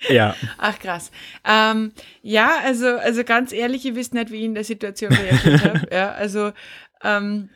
Ja. 0.08 0.34
Ach 0.58 0.78
krass. 0.78 1.10
Ähm, 1.44 1.92
ja, 2.22 2.58
also, 2.64 2.88
also 2.96 3.24
ganz 3.24 3.52
ehrlich, 3.52 3.84
ihr 3.84 3.96
wisst 3.96 4.14
nicht, 4.14 4.30
wie 4.30 4.38
ich 4.38 4.44
in 4.44 4.54
der 4.54 4.64
Situation 4.64 5.12
reagiert 5.12 5.64
habe. 5.64 5.74
Ja, 5.92 6.12
also 6.12 6.52
ähm, 7.02 7.50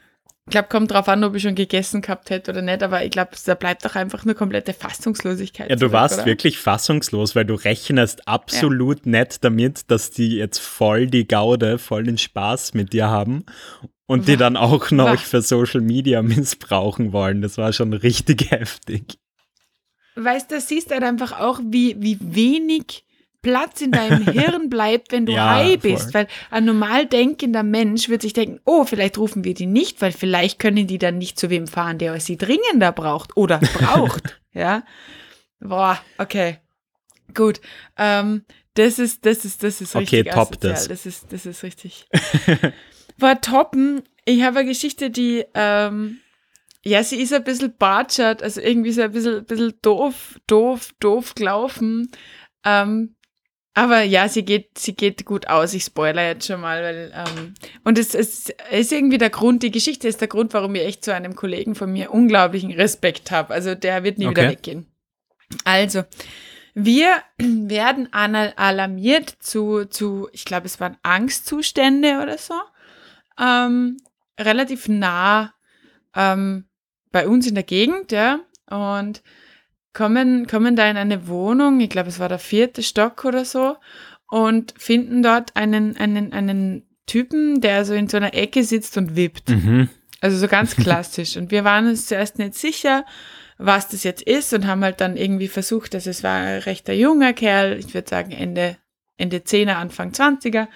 ich 0.48 0.52
glaube, 0.52 0.68
kommt 0.68 0.90
drauf 0.90 1.08
an, 1.08 1.24
ob 1.24 1.34
ich 1.34 1.42
schon 1.42 1.54
gegessen 1.54 2.00
gehabt 2.00 2.30
hätte 2.30 2.52
oder 2.52 2.62
nicht, 2.62 2.82
aber 2.82 3.04
ich 3.04 3.10
glaube, 3.10 3.32
da 3.44 3.54
bleibt 3.54 3.84
doch 3.84 3.96
einfach 3.96 4.24
nur 4.24 4.34
komplette 4.34 4.72
Fassungslosigkeit. 4.72 5.68
Ja, 5.68 5.76
du 5.76 5.80
zurück, 5.80 5.92
warst 5.92 6.14
oder? 6.16 6.26
wirklich 6.26 6.58
fassungslos, 6.58 7.36
weil 7.36 7.44
du 7.44 7.54
rechnest 7.54 8.26
absolut 8.26 9.04
ja. 9.04 9.20
nicht 9.20 9.44
damit, 9.44 9.90
dass 9.90 10.10
die 10.10 10.36
jetzt 10.36 10.58
voll 10.58 11.06
die 11.06 11.28
Gaude, 11.28 11.78
voll 11.78 12.04
den 12.04 12.16
Spaß 12.16 12.72
mit 12.72 12.94
dir 12.94 13.08
haben 13.08 13.44
und 14.06 14.26
die 14.26 14.38
dann 14.38 14.56
auch 14.56 14.90
noch 14.90 15.12
Was? 15.12 15.22
für 15.22 15.42
Social 15.42 15.82
Media 15.82 16.22
missbrauchen 16.22 17.12
wollen. 17.12 17.42
Das 17.42 17.58
war 17.58 17.74
schon 17.74 17.92
richtig 17.92 18.50
heftig 18.50 19.18
weißt 20.24 20.50
du, 20.50 20.60
siehst 20.60 20.90
halt 20.90 21.02
einfach 21.02 21.38
auch, 21.38 21.60
wie, 21.62 21.96
wie 21.98 22.18
wenig 22.20 23.04
Platz 23.42 23.80
in 23.80 23.92
deinem 23.92 24.22
Hirn 24.32 24.68
bleibt, 24.68 25.12
wenn 25.12 25.26
du 25.26 25.32
ja, 25.32 25.54
high 25.54 25.78
bist. 25.78 26.12
Voll. 26.12 26.14
Weil 26.14 26.28
ein 26.50 26.64
normal 26.64 27.06
denkender 27.06 27.62
Mensch 27.62 28.08
wird 28.08 28.22
sich 28.22 28.32
denken, 28.32 28.60
oh, 28.64 28.84
vielleicht 28.84 29.18
rufen 29.18 29.44
wir 29.44 29.54
die 29.54 29.66
nicht, 29.66 30.00
weil 30.02 30.12
vielleicht 30.12 30.58
können 30.58 30.86
die 30.86 30.98
dann 30.98 31.18
nicht 31.18 31.38
zu 31.38 31.50
wem 31.50 31.66
fahren, 31.66 31.98
der 31.98 32.18
sie 32.20 32.36
dringender 32.36 32.92
braucht 32.92 33.36
oder 33.36 33.58
braucht. 33.78 34.40
ja. 34.52 34.82
Boah, 35.60 35.98
okay. 36.18 36.58
Gut. 37.34 37.60
Ähm, 37.96 38.44
das 38.74 38.98
ist, 38.98 39.26
das 39.26 39.44
ist, 39.44 39.62
das 39.62 39.80
ist 39.80 39.96
richtig. 39.96 40.20
Okay, 40.20 40.30
top 40.30 40.60
das. 40.60 40.86
Das 40.86 41.04
ist, 41.04 41.32
das 41.32 41.46
ist 41.46 41.62
richtig. 41.64 42.06
War 43.18 43.40
toppen. 43.40 44.02
Ich 44.24 44.42
habe 44.42 44.60
eine 44.60 44.68
Geschichte, 44.68 45.10
die, 45.10 45.44
ähm, 45.54 46.20
ja, 46.84 47.02
sie 47.02 47.20
ist 47.20 47.32
ein 47.32 47.44
bisschen 47.44 47.76
batschert, 47.76 48.42
also 48.42 48.60
irgendwie 48.60 48.92
so 48.92 49.02
ein 49.02 49.12
bisschen, 49.12 49.44
bisschen 49.44 49.74
doof, 49.82 50.38
doof, 50.46 50.92
doof 51.00 51.34
gelaufen. 51.34 52.10
Ähm, 52.64 53.16
aber 53.74 54.02
ja, 54.02 54.28
sie 54.28 54.44
geht, 54.44 54.78
sie 54.78 54.94
geht 54.96 55.24
gut 55.24 55.46
aus. 55.48 55.72
Ich 55.72 55.84
spoiler 55.84 56.26
jetzt 56.26 56.46
schon 56.46 56.60
mal, 56.60 56.82
weil, 56.82 57.12
ähm, 57.14 57.54
und 57.84 57.98
es, 57.98 58.14
es 58.14 58.52
ist 58.70 58.92
irgendwie 58.92 59.18
der 59.18 59.30
Grund, 59.30 59.62
die 59.62 59.70
Geschichte 59.70 60.08
ist 60.08 60.20
der 60.20 60.28
Grund, 60.28 60.52
warum 60.54 60.74
ich 60.74 60.82
echt 60.82 61.04
zu 61.04 61.14
einem 61.14 61.36
Kollegen 61.36 61.74
von 61.74 61.92
mir 61.92 62.10
unglaublichen 62.10 62.72
Respekt 62.72 63.30
habe. 63.30 63.54
Also 63.54 63.74
der 63.74 64.02
wird 64.02 64.18
nie 64.18 64.26
okay. 64.26 64.40
wieder 64.40 64.50
weggehen. 64.50 64.86
Also, 65.64 66.04
wir 66.74 67.22
werden 67.38 68.12
alarmiert 68.12 69.30
zu, 69.40 69.84
zu 69.84 70.28
ich 70.32 70.44
glaube, 70.44 70.66
es 70.66 70.80
waren 70.80 70.96
Angstzustände 71.02 72.20
oder 72.22 72.38
so, 72.38 72.54
ähm, 73.40 73.98
relativ 74.38 74.88
nah 74.88 75.54
ähm, 76.14 76.67
bei 77.12 77.26
uns 77.26 77.46
in 77.46 77.54
der 77.54 77.64
Gegend, 77.64 78.12
ja, 78.12 78.40
und 78.70 79.22
kommen, 79.92 80.46
kommen 80.46 80.76
da 80.76 80.88
in 80.88 80.96
eine 80.96 81.28
Wohnung, 81.28 81.80
ich 81.80 81.90
glaube, 81.90 82.08
es 82.08 82.18
war 82.18 82.28
der 82.28 82.38
vierte 82.38 82.82
Stock 82.82 83.24
oder 83.24 83.44
so, 83.44 83.76
und 84.30 84.74
finden 84.76 85.22
dort 85.22 85.56
einen, 85.56 85.96
einen, 85.96 86.32
einen 86.32 86.86
Typen, 87.06 87.60
der 87.60 87.84
so 87.84 87.94
in 87.94 88.08
so 88.08 88.18
einer 88.18 88.34
Ecke 88.34 88.62
sitzt 88.62 88.96
und 88.96 89.16
wippt. 89.16 89.48
Mhm. 89.48 89.88
Also 90.20 90.36
so 90.36 90.48
ganz 90.48 90.76
klassisch. 90.76 91.36
Und 91.36 91.50
wir 91.50 91.64
waren 91.64 91.88
uns 91.88 92.06
zuerst 92.06 92.38
nicht 92.38 92.54
sicher, 92.54 93.04
was 93.56 93.88
das 93.88 94.04
jetzt 94.04 94.22
ist 94.22 94.52
und 94.52 94.66
haben 94.66 94.84
halt 94.84 95.00
dann 95.00 95.16
irgendwie 95.16 95.48
versucht, 95.48 95.94
dass 95.94 96.06
es 96.06 96.22
war 96.22 96.36
ein 96.36 96.60
rechter 96.60 96.92
junger 96.92 97.32
Kerl, 97.32 97.78
ich 97.78 97.92
würde 97.94 98.08
sagen 98.08 98.30
Ende, 98.30 98.76
Ende 99.16 99.38
10er, 99.38 99.74
Anfang 99.74 100.12
20er. 100.12 100.68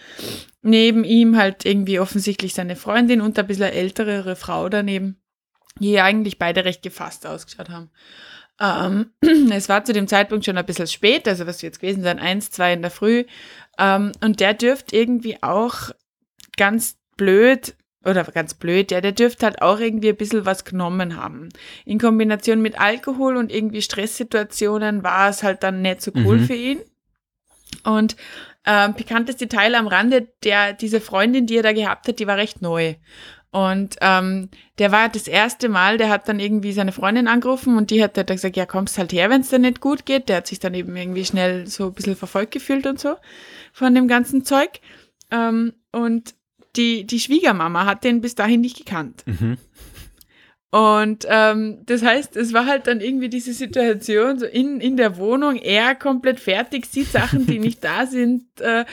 Neben 0.63 1.05
ihm 1.05 1.37
halt 1.37 1.65
irgendwie 1.65 2.01
offensichtlich 2.01 2.55
seine 2.55 2.75
Freundin 2.75 3.21
und 3.21 3.39
ein 3.39 3.47
bisschen 3.47 3.71
ältere 3.71 4.35
Frau 4.35 4.69
daneben 4.69 5.22
die 5.79 6.01
eigentlich 6.01 6.39
beide 6.39 6.65
recht 6.65 6.83
gefasst 6.83 7.27
ausgeschaut 7.27 7.71
haben. 7.71 7.91
Ähm, 8.61 9.13
es 9.51 9.69
war 9.69 9.85
zu 9.85 9.93
dem 9.93 10.09
Zeitpunkt 10.09 10.45
schon 10.45 10.59
ein 10.59 10.67
bisschen 10.67 10.87
spät, 10.87 11.27
also 11.27 11.47
was 11.47 11.63
wird 11.63 11.75
jetzt 11.75 11.81
gewesen 11.81 12.03
sein, 12.03 12.19
eins, 12.19 12.51
zwei 12.51 12.73
in 12.73 12.83
der 12.83 12.91
Früh. 12.91 13.25
Ähm, 13.79 14.13
und 14.23 14.41
der 14.41 14.55
dürfte 14.55 14.97
irgendwie 14.97 15.43
auch 15.43 15.91
ganz 16.57 16.97
blöd, 17.17 17.75
oder 18.05 18.25
ganz 18.25 18.55
blöd, 18.55 18.91
ja, 18.91 19.01
der 19.01 19.13
dürfte 19.13 19.47
halt 19.47 19.63
auch 19.63 19.79
irgendwie 19.79 20.09
ein 20.09 20.17
bisschen 20.17 20.45
was 20.45 20.65
genommen 20.65 21.17
haben. 21.17 21.51
In 21.85 22.01
Kombination 22.01 22.61
mit 22.61 22.81
Alkohol 22.81 23.37
und 23.37 23.53
irgendwie 23.53 23.83
Stresssituationen 23.83 25.03
war 25.03 25.29
es 25.29 25.43
halt 25.43 25.63
dann 25.63 25.83
nicht 25.83 26.03
so 26.03 26.11
cool 26.17 26.39
mhm. 26.39 26.45
für 26.45 26.55
ihn. 26.55 26.81
Und 27.85 28.17
ähm, 28.65 28.95
pikantes 28.95 29.37
Detail 29.37 29.75
am 29.75 29.87
Rande, 29.87 30.29
der, 30.45 30.73
diese 30.73 31.01
Freundin, 31.01 31.47
die 31.47 31.57
er 31.57 31.63
da 31.63 31.73
gehabt 31.73 32.07
hat, 32.09 32.19
die 32.19 32.27
war 32.27 32.37
recht 32.37 32.63
neu. 32.63 32.95
Und 33.53 33.97
ähm, 34.01 34.49
der 34.79 34.93
war 34.93 35.11
das 35.11 35.29
erste 35.29 35.69
Mal, 35.69 35.99
der 35.99 36.09
hat 36.09 36.27
dann 36.27 36.41
irgendwie 36.41 36.73
seine 36.73 36.91
Freundin 36.91 37.29
angerufen 37.29 37.77
und 37.77 37.91
die 37.91 38.03
hat 38.03 38.17
dann 38.17 38.25
gesagt, 38.27 38.57
ja, 38.57 38.65
kommst 38.65 38.97
halt 38.97 39.13
her, 39.13 39.29
wenn 39.29 39.43
es 39.43 39.51
dir 39.51 39.59
nicht 39.59 39.83
gut 39.83 40.07
geht. 40.07 40.31
Der 40.31 40.39
hat 40.39 40.47
sich 40.47 40.59
dann 40.59 40.73
eben 40.73 40.97
irgendwie 40.97 41.27
schnell 41.27 41.67
so 41.67 41.89
ein 41.89 41.93
bisschen 41.93 42.17
verfolgt 42.17 42.53
gefühlt 42.53 42.87
und 42.87 42.99
so 42.99 43.17
von 43.75 43.95
dem 43.95 44.09
ganzen 44.09 44.47
Zeug. 44.47 44.81
Ähm, 45.31 45.75
und 45.93 46.35
die, 46.77 47.05
die 47.07 47.21
Schwiegermama 47.21 47.85
hat 47.85 48.05
den 48.05 48.23
bis 48.23 48.35
dahin 48.35 48.63
nicht 48.63 48.79
gekannt. 48.79 49.23
Mhm. 49.27 49.59
Und 50.73 51.27
ähm, 51.29 51.83
das 51.85 52.03
heißt, 52.03 52.35
es 52.35 52.55
war 52.55 52.65
halt 52.65 52.87
dann 52.87 53.03
irgendwie 53.03 53.29
diese 53.29 53.53
Situation, 53.53 54.39
so 54.39 54.47
in, 54.47 54.81
in 54.81 54.97
der 54.97 55.19
Wohnung, 55.19 55.57
er 55.57 55.95
komplett 55.95 56.41
fertig, 56.41 56.87
sieht 56.87 57.09
Sachen, 57.09 57.45
die 57.45 57.59
nicht 57.59 57.85
da 57.85 58.07
sind, 58.07 58.47
äh, 58.61 58.87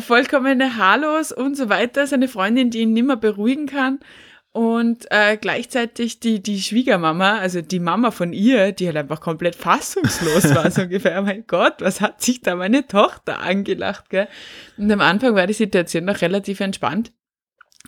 vollkommene 0.00 0.78
Halos 0.78 1.32
und 1.32 1.54
so 1.54 1.68
weiter, 1.68 2.06
seine 2.06 2.28
Freundin, 2.28 2.70
die 2.70 2.78
ihn 2.78 2.94
nimmer 2.94 3.16
beruhigen 3.16 3.66
kann. 3.66 3.98
Und 4.52 5.04
äh, 5.10 5.36
gleichzeitig 5.36 6.20
die, 6.20 6.42
die 6.42 6.62
Schwiegermama, 6.62 7.36
also 7.36 7.60
die 7.60 7.80
Mama 7.80 8.12
von 8.12 8.32
ihr, 8.32 8.72
die 8.72 8.86
halt 8.86 8.96
einfach 8.96 9.20
komplett 9.20 9.56
fassungslos 9.56 10.54
war, 10.54 10.70
so 10.70 10.80
ungefähr, 10.84 11.20
mein 11.20 11.44
Gott, 11.46 11.74
was 11.80 12.00
hat 12.00 12.22
sich 12.22 12.40
da 12.40 12.56
meine 12.56 12.86
Tochter 12.86 13.40
angelacht, 13.40 14.08
gell? 14.08 14.28
Und 14.78 14.90
am 14.90 15.02
Anfang 15.02 15.34
war 15.34 15.46
die 15.46 15.52
Situation 15.52 16.06
noch 16.06 16.22
relativ 16.22 16.60
entspannt. 16.60 17.12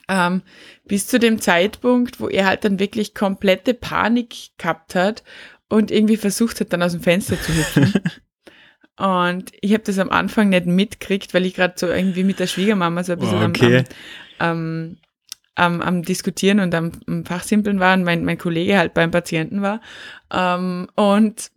Ähm, 0.08 0.42
bis 0.86 1.06
zu 1.06 1.18
dem 1.18 1.40
Zeitpunkt, 1.40 2.20
wo 2.20 2.28
er 2.28 2.46
halt 2.46 2.64
dann 2.64 2.78
wirklich 2.78 3.14
komplette 3.14 3.74
Panik 3.74 4.50
gehabt 4.58 4.94
hat 4.94 5.22
und 5.68 5.90
irgendwie 5.90 6.16
versucht 6.16 6.60
hat, 6.60 6.72
dann 6.72 6.82
aus 6.82 6.92
dem 6.92 7.02
Fenster 7.02 7.40
zu 7.40 7.52
hüpfen. 7.54 7.92
und 8.96 9.52
ich 9.60 9.72
habe 9.72 9.84
das 9.84 9.98
am 9.98 10.10
Anfang 10.10 10.48
nicht 10.48 10.66
mitgekriegt, 10.66 11.34
weil 11.34 11.46
ich 11.46 11.54
gerade 11.54 11.74
so 11.76 11.86
irgendwie 11.86 12.24
mit 12.24 12.38
der 12.38 12.46
Schwiegermama 12.46 13.04
so 13.04 13.12
ein 13.12 13.18
bisschen 13.18 13.44
okay. 13.44 13.84
am, 14.38 14.48
am, 14.48 14.96
am, 15.54 15.80
am, 15.82 16.02
Diskutieren 16.02 16.60
und 16.60 16.74
am, 16.74 16.92
am 17.06 17.24
Fachsimpeln 17.24 17.80
war 17.80 17.94
und 17.94 18.04
mein, 18.04 18.24
mein 18.24 18.38
Kollege 18.38 18.78
halt 18.78 18.94
beim 18.94 19.10
Patienten 19.10 19.62
war. 19.62 19.80
Ähm, 20.32 20.88
und 20.94 21.50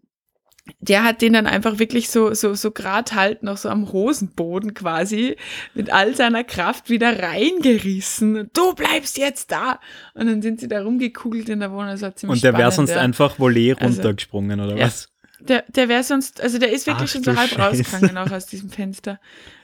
der 0.79 1.03
hat 1.03 1.21
den 1.21 1.33
dann 1.33 1.47
einfach 1.47 1.79
wirklich 1.79 2.09
so, 2.09 2.33
so, 2.33 2.53
so 2.53 2.71
grad 2.71 3.13
halt 3.13 3.43
noch 3.43 3.57
so 3.57 3.69
am 3.69 3.91
Hosenboden 3.91 4.73
quasi 4.73 5.35
mit 5.73 5.91
all 5.91 6.15
seiner 6.15 6.43
Kraft 6.43 6.89
wieder 6.89 7.21
reingerissen. 7.21 8.49
Du 8.53 8.73
bleibst 8.73 9.17
jetzt 9.17 9.51
da! 9.51 9.79
Und 10.13 10.27
dann 10.27 10.41
sind 10.41 10.59
sie 10.59 10.67
da 10.67 10.81
rumgekugelt 10.83 11.49
in 11.49 11.59
der 11.59 11.71
Wohnung. 11.71 11.87
Das 11.87 12.01
war 12.01 12.15
ziemlich 12.15 12.37
Und 12.37 12.43
der 12.43 12.57
wäre 12.57 12.71
sonst 12.71 12.91
ja. 12.91 13.01
einfach 13.01 13.39
Volley 13.39 13.73
also, 13.73 13.85
runtergesprungen, 13.85 14.59
oder 14.59 14.75
ja. 14.75 14.85
was? 14.85 15.09
Der, 15.39 15.63
der 15.67 15.89
wäre 15.89 16.03
sonst, 16.03 16.39
also 16.41 16.59
der 16.59 16.71
ist 16.71 16.85
wirklich 16.85 17.09
Ach, 17.09 17.13
schon 17.13 17.23
so 17.23 17.35
halb 17.35 17.49
Scheiße. 17.49 17.79
rausgegangen 17.79 18.17
auch 18.17 18.31
aus 18.31 18.45
diesem 18.45 18.69
Fenster. 18.69 19.19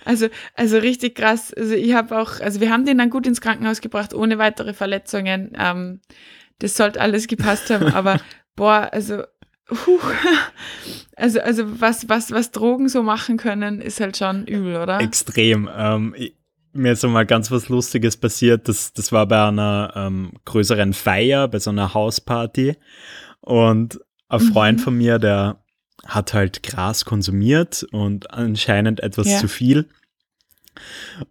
Also, 0.06 0.28
also 0.56 0.78
richtig 0.80 1.16
krass. 1.16 1.54
Also 1.54 1.76
ich 1.76 1.94
habe 1.94 2.18
auch, 2.18 2.40
also 2.40 2.60
wir 2.60 2.72
haben 2.72 2.86
den 2.86 2.98
dann 2.98 3.12
gut 3.12 3.28
ins 3.28 3.42
Krankenhaus 3.42 3.82
gebracht, 3.82 4.16
ohne 4.16 4.40
weitere 4.40 4.74
Verletzungen. 4.74 5.52
Ähm, 5.58 6.02
das 6.58 6.76
sollte 6.76 7.00
alles 7.00 7.28
gepasst 7.28 7.70
haben, 7.70 7.94
aber 7.94 8.20
boah, 8.56 8.90
also 8.92 9.22
Puh. 9.68 10.00
Also, 11.20 11.40
also 11.40 11.82
was, 11.82 12.08
was, 12.10 12.30
was 12.30 12.52
Drogen 12.52 12.90
so 12.90 13.02
machen 13.02 13.38
können, 13.38 13.82
ist 13.82 14.00
halt 14.00 14.18
schon 14.18 14.46
übel, 14.46 14.76
oder? 14.76 15.00
Extrem. 15.02 15.68
Ähm, 15.76 16.14
ich, 16.16 16.36
mir 16.74 16.92
ist 16.92 17.02
so 17.02 17.10
mal 17.10 17.26
ganz 17.26 17.50
was 17.50 17.70
Lustiges 17.70 18.18
passiert. 18.18 18.68
Das, 18.68 18.94
das 18.94 19.12
war 19.12 19.26
bei 19.26 19.48
einer 19.48 19.94
ähm, 19.96 20.34
größeren 20.46 20.94
Feier, 20.94 21.48
bei 21.48 21.58
so 21.58 21.72
einer 21.72 21.96
Hausparty. 21.96 22.76
Und 23.42 24.00
ein. 24.30 24.40
Freund 24.40 24.80
mhm. 24.80 24.84
von 24.84 24.98
mir, 24.98 25.18
der 25.18 25.60
hat 26.06 26.36
halt 26.36 26.62
Gras 26.64 27.04
konsumiert 27.04 27.84
und 27.92 28.32
anscheinend 28.32 29.02
etwas 29.02 29.28
ja. 29.28 29.40
zu 29.40 29.48
viel. 29.48 29.90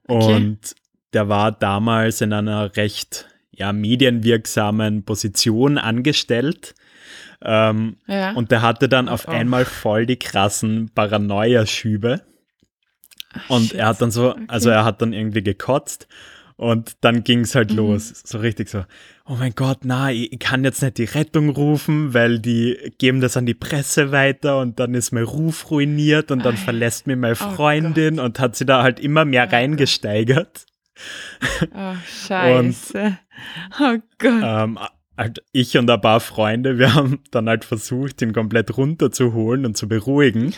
Und 0.03 0.59
okay. 0.59 0.81
der 1.13 1.29
war 1.29 1.53
damals 1.53 2.21
in 2.21 2.33
einer 2.33 2.77
recht 2.77 3.29
ja, 3.53 3.73
medienwirksamen 3.73 5.05
Position 5.05 5.79
angestellt 5.79 6.75
ähm, 7.43 7.97
ja. 8.07 8.33
Und 8.33 8.51
der 8.51 8.63
hatte 8.63 8.89
dann 8.89 9.09
auf 9.09 9.27
oh. 9.29 9.31
einmal 9.31 9.65
voll 9.65 10.07
die 10.07 10.19
krassen 10.19 10.91
Paranoia-Schübe. 10.95 12.23
Und 13.49 13.69
shit. 13.69 13.75
er 13.75 13.89
hat 13.89 14.01
dann 14.01 14.11
so, 14.11 14.31
okay. 14.31 14.45
also 14.49 14.71
er 14.71 14.85
hat 14.85 15.03
dann 15.03 15.13
irgendwie 15.13 15.43
gekotzt 15.43 16.09
und 16.57 16.97
dann 17.03 17.23
ging 17.23 17.41
es 17.41 17.55
halt 17.55 17.71
mhm. 17.71 17.77
los. 17.77 18.23
So 18.25 18.39
richtig 18.39 18.69
so, 18.69 18.85
oh 19.27 19.35
mein 19.39 19.55
Gott, 19.55 19.81
na, 19.85 20.11
ich, 20.11 20.39
kann 20.39 20.65
jetzt 20.65 20.83
nicht 20.83 20.99
die 20.99 21.05
Rettung 21.05 21.51
rufen, 21.51 22.15
weil 22.15 22.39
die 22.39 22.95
geben 22.99 23.21
das 23.21 23.37
an 23.37 23.47
die 23.47 23.55
Presse 23.55 24.11
weiter 24.11 24.59
und 24.61 24.81
dann 24.81 24.95
ist 24.95 25.13
mein 25.13 25.25
Ruf 25.25 25.71
ruiniert 25.71 26.31
und 26.31 26.45
dann 26.45 26.55
Ay. 26.55 26.61
verlässt 26.61 27.07
mir 27.07 27.17
meine 27.17 27.35
oh 27.35 27.55
Freundin 27.55 28.19
oh 28.19 28.25
und 28.25 28.39
hat 28.39 28.57
sie 28.57 28.65
da 28.65 28.83
halt 28.83 28.99
immer 29.01 29.25
mehr 29.25 29.47
oh 29.49 29.55
reingesteigert. 29.55 30.67
Oh, 31.75 31.95
scheiße. 32.27 32.99
Und, 33.05 33.19
oh 33.79 33.99
Gott. 34.19 34.43
Ähm, 34.43 34.79
halt 35.17 35.43
ich 35.53 35.77
und 35.79 35.91
ein 35.91 36.01
paar 36.01 36.21
Freunde, 36.21 36.79
wir 36.79 36.95
haben 36.95 37.21
dann 37.31 37.49
halt 37.49 37.65
versucht, 37.65 38.21
ihn 38.23 38.33
komplett 38.33 38.77
runterzuholen 38.77 39.67
und 39.67 39.77
zu 39.77 39.89
beruhigen. 39.89 40.55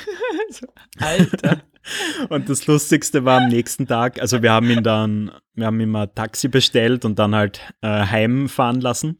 Alter. 0.98 1.62
und 2.28 2.48
das 2.48 2.66
Lustigste 2.66 3.24
war 3.24 3.42
am 3.42 3.48
nächsten 3.48 3.86
Tag, 3.86 4.20
also 4.20 4.42
wir 4.42 4.52
haben 4.52 4.70
ihn 4.70 4.82
dann, 4.82 5.30
wir 5.54 5.66
haben 5.66 5.80
ihm 5.80 5.94
ein 5.96 6.14
Taxi 6.14 6.48
bestellt 6.48 7.04
und 7.04 7.18
dann 7.18 7.34
halt 7.34 7.60
äh, 7.80 7.88
heimfahren 7.88 8.80
lassen. 8.80 9.18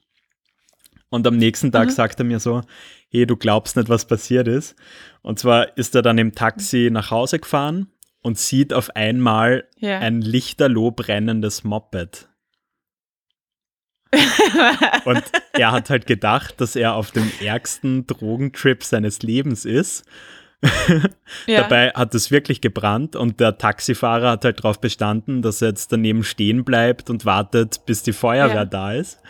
Und 1.10 1.26
am 1.26 1.36
nächsten 1.36 1.72
Tag 1.72 1.86
mhm. 1.86 1.92
sagt 1.92 2.18
er 2.18 2.24
mir 2.24 2.38
so, 2.38 2.62
hey, 3.10 3.26
du 3.26 3.36
glaubst 3.36 3.76
nicht, 3.76 3.88
was 3.88 4.06
passiert 4.06 4.46
ist. 4.46 4.76
Und 5.22 5.38
zwar 5.38 5.76
ist 5.78 5.94
er 5.94 6.02
dann 6.02 6.18
im 6.18 6.34
Taxi 6.34 6.90
nach 6.92 7.10
Hause 7.10 7.38
gefahren 7.38 7.88
und 8.22 8.38
sieht 8.38 8.74
auf 8.74 8.94
einmal 8.94 9.66
ja. 9.78 9.98
ein 10.00 10.20
lichterloh 10.20 10.90
brennendes 10.90 11.64
Moped. 11.64 12.28
Und 15.04 15.22
er 15.52 15.72
hat 15.72 15.90
halt 15.90 16.06
gedacht, 16.06 16.60
dass 16.60 16.76
er 16.76 16.94
auf 16.94 17.10
dem 17.10 17.30
ärgsten 17.40 18.06
Drogentrip 18.06 18.82
seines 18.82 19.22
Lebens 19.22 19.64
ist. 19.64 20.04
ja. 21.46 21.62
Dabei 21.62 21.90
hat 21.90 22.14
es 22.14 22.30
wirklich 22.30 22.60
gebrannt 22.60 23.14
und 23.14 23.38
der 23.38 23.58
Taxifahrer 23.58 24.32
hat 24.32 24.44
halt 24.44 24.58
darauf 24.58 24.80
bestanden, 24.80 25.42
dass 25.42 25.62
er 25.62 25.68
jetzt 25.68 25.92
daneben 25.92 26.24
stehen 26.24 26.64
bleibt 26.64 27.10
und 27.10 27.24
wartet, 27.24 27.86
bis 27.86 28.02
die 28.02 28.12
Feuerwehr 28.12 28.56
ja. 28.56 28.64
da 28.64 28.92
ist. 28.92 29.20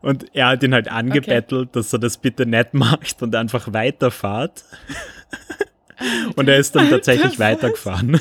Und 0.00 0.26
er 0.34 0.48
hat 0.48 0.62
ihn 0.62 0.74
halt 0.74 0.90
angebettelt, 0.90 1.68
okay. 1.68 1.70
dass 1.72 1.92
er 1.92 1.98
das 1.98 2.18
bitte 2.18 2.44
nicht 2.44 2.74
macht 2.74 3.22
und 3.22 3.34
einfach 3.34 3.72
weiterfahrt. 3.72 4.64
und 6.36 6.48
er 6.48 6.58
ist 6.58 6.74
dann 6.74 6.90
tatsächlich 6.90 7.38
weitergefahren. 7.38 8.20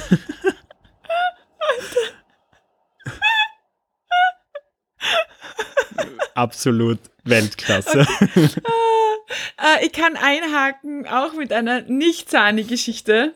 Absolut 6.35 6.99
Weltklasse. 7.23 8.05
äh, 8.35 9.85
ich 9.85 9.91
kann 9.91 10.15
einhaken, 10.15 11.07
auch 11.07 11.33
mit 11.33 11.53
einer 11.53 11.81
nicht 11.81 12.29
zahni 12.29 12.63
Geschichte, 12.63 13.33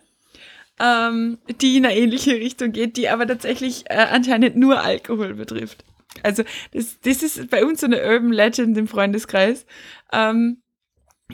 ähm, 0.80 1.40
die 1.62 1.78
in 1.78 1.86
eine 1.86 1.98
ähnliche 1.98 2.34
Richtung 2.34 2.72
geht, 2.72 2.98
die 2.98 3.10
aber 3.10 3.28
tatsächlich 3.28 3.86
äh, 3.90 4.08
anscheinend 4.12 4.56
nur 4.56 4.82
Alkohol 4.82 5.34
betrifft. 5.34 5.84
Also 6.24 6.44
das, 6.74 7.00
das 7.02 7.24
ist 7.24 7.50
bei 7.50 7.66
uns 7.66 7.82
so 7.82 7.86
eine 7.86 8.04
Urban 8.04 8.32
Legend 8.32 8.78
im 8.78 8.88
Freundeskreis. 8.88 9.66
Ähm, 10.12 10.62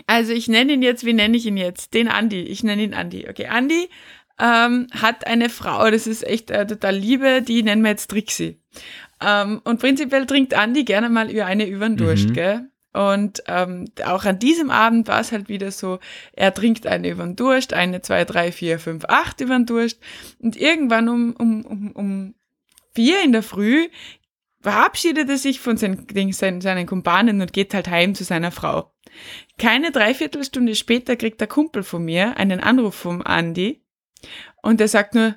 also 0.08 0.34
ich 0.34 0.48
nenne 0.48 0.74
ihn 0.74 0.82
jetzt, 0.82 1.06
wie 1.06 1.14
nenne 1.14 1.38
ich 1.38 1.46
ihn 1.46 1.58
jetzt? 1.58 1.94
Den 1.94 2.08
Andi. 2.08 2.42
Ich 2.42 2.64
nenne 2.64 2.84
ihn 2.84 2.94
Andi. 2.94 3.28
Okay, 3.30 3.48
Andi 3.48 3.90
ähm, 4.40 4.88
hat 4.92 5.28
eine 5.28 5.50
Frau, 5.50 5.90
das 5.92 6.08
ist 6.08 6.24
echt 6.24 6.50
äh, 6.52 6.66
total 6.66 6.96
Liebe, 6.96 7.42
die 7.42 7.64
nennen 7.64 7.84
wir 7.84 7.92
jetzt 7.92 8.10
Trixie. 8.10 8.60
Ähm, 9.26 9.62
und 9.64 9.80
prinzipiell 9.80 10.26
trinkt 10.26 10.54
Andi 10.54 10.84
gerne 10.84 11.10
mal 11.10 11.30
über 11.30 11.46
eine 11.46 11.68
über 11.68 11.88
den 11.88 11.98
Durst, 11.98 12.30
mhm. 12.30 12.34
gell? 12.34 12.70
Und 12.94 13.42
ähm, 13.48 13.86
auch 14.06 14.24
an 14.26 14.38
diesem 14.38 14.70
Abend 14.70 15.08
war 15.08 15.20
es 15.20 15.32
halt 15.32 15.50
wieder 15.50 15.72
so, 15.72 16.00
er 16.34 16.54
trinkt 16.54 16.86
eine 16.86 17.10
über 17.10 17.24
den 17.24 17.36
Durst, 17.36 17.74
eine, 17.74 18.02
zwei, 18.02 18.24
drei, 18.24 18.52
vier, 18.52 18.78
fünf, 18.78 19.06
acht 19.06 19.42
über 19.42 19.58
den 19.58 19.66
Durst. 19.66 20.00
Und 20.40 20.56
irgendwann 20.56 21.10
um, 21.10 21.34
um, 21.34 21.66
um, 21.66 21.92
um 21.94 22.36
vier 22.94 23.24
in 23.24 23.32
der 23.32 23.42
Früh 23.42 23.88
verabschiedet 24.62 25.28
er 25.28 25.38
sich 25.38 25.60
von 25.60 25.76
seinen, 25.76 26.06
seinen, 26.34 26.62
seinen 26.62 26.86
Kumpanen 26.86 27.42
und 27.42 27.52
geht 27.52 27.74
halt 27.74 27.90
heim 27.90 28.14
zu 28.14 28.24
seiner 28.24 28.52
Frau. 28.52 28.94
Keine 29.58 29.92
Dreiviertelstunde 29.92 30.76
später 30.76 31.16
kriegt 31.16 31.42
der 31.42 31.48
Kumpel 31.48 31.84
von 31.84 32.06
mir 32.06 32.38
einen 32.38 32.60
Anruf 32.60 32.96
vom 32.96 33.24
Andi 33.24 33.84
und 34.62 34.80
er 34.80 34.88
sagt 34.88 35.16
nur, 35.16 35.36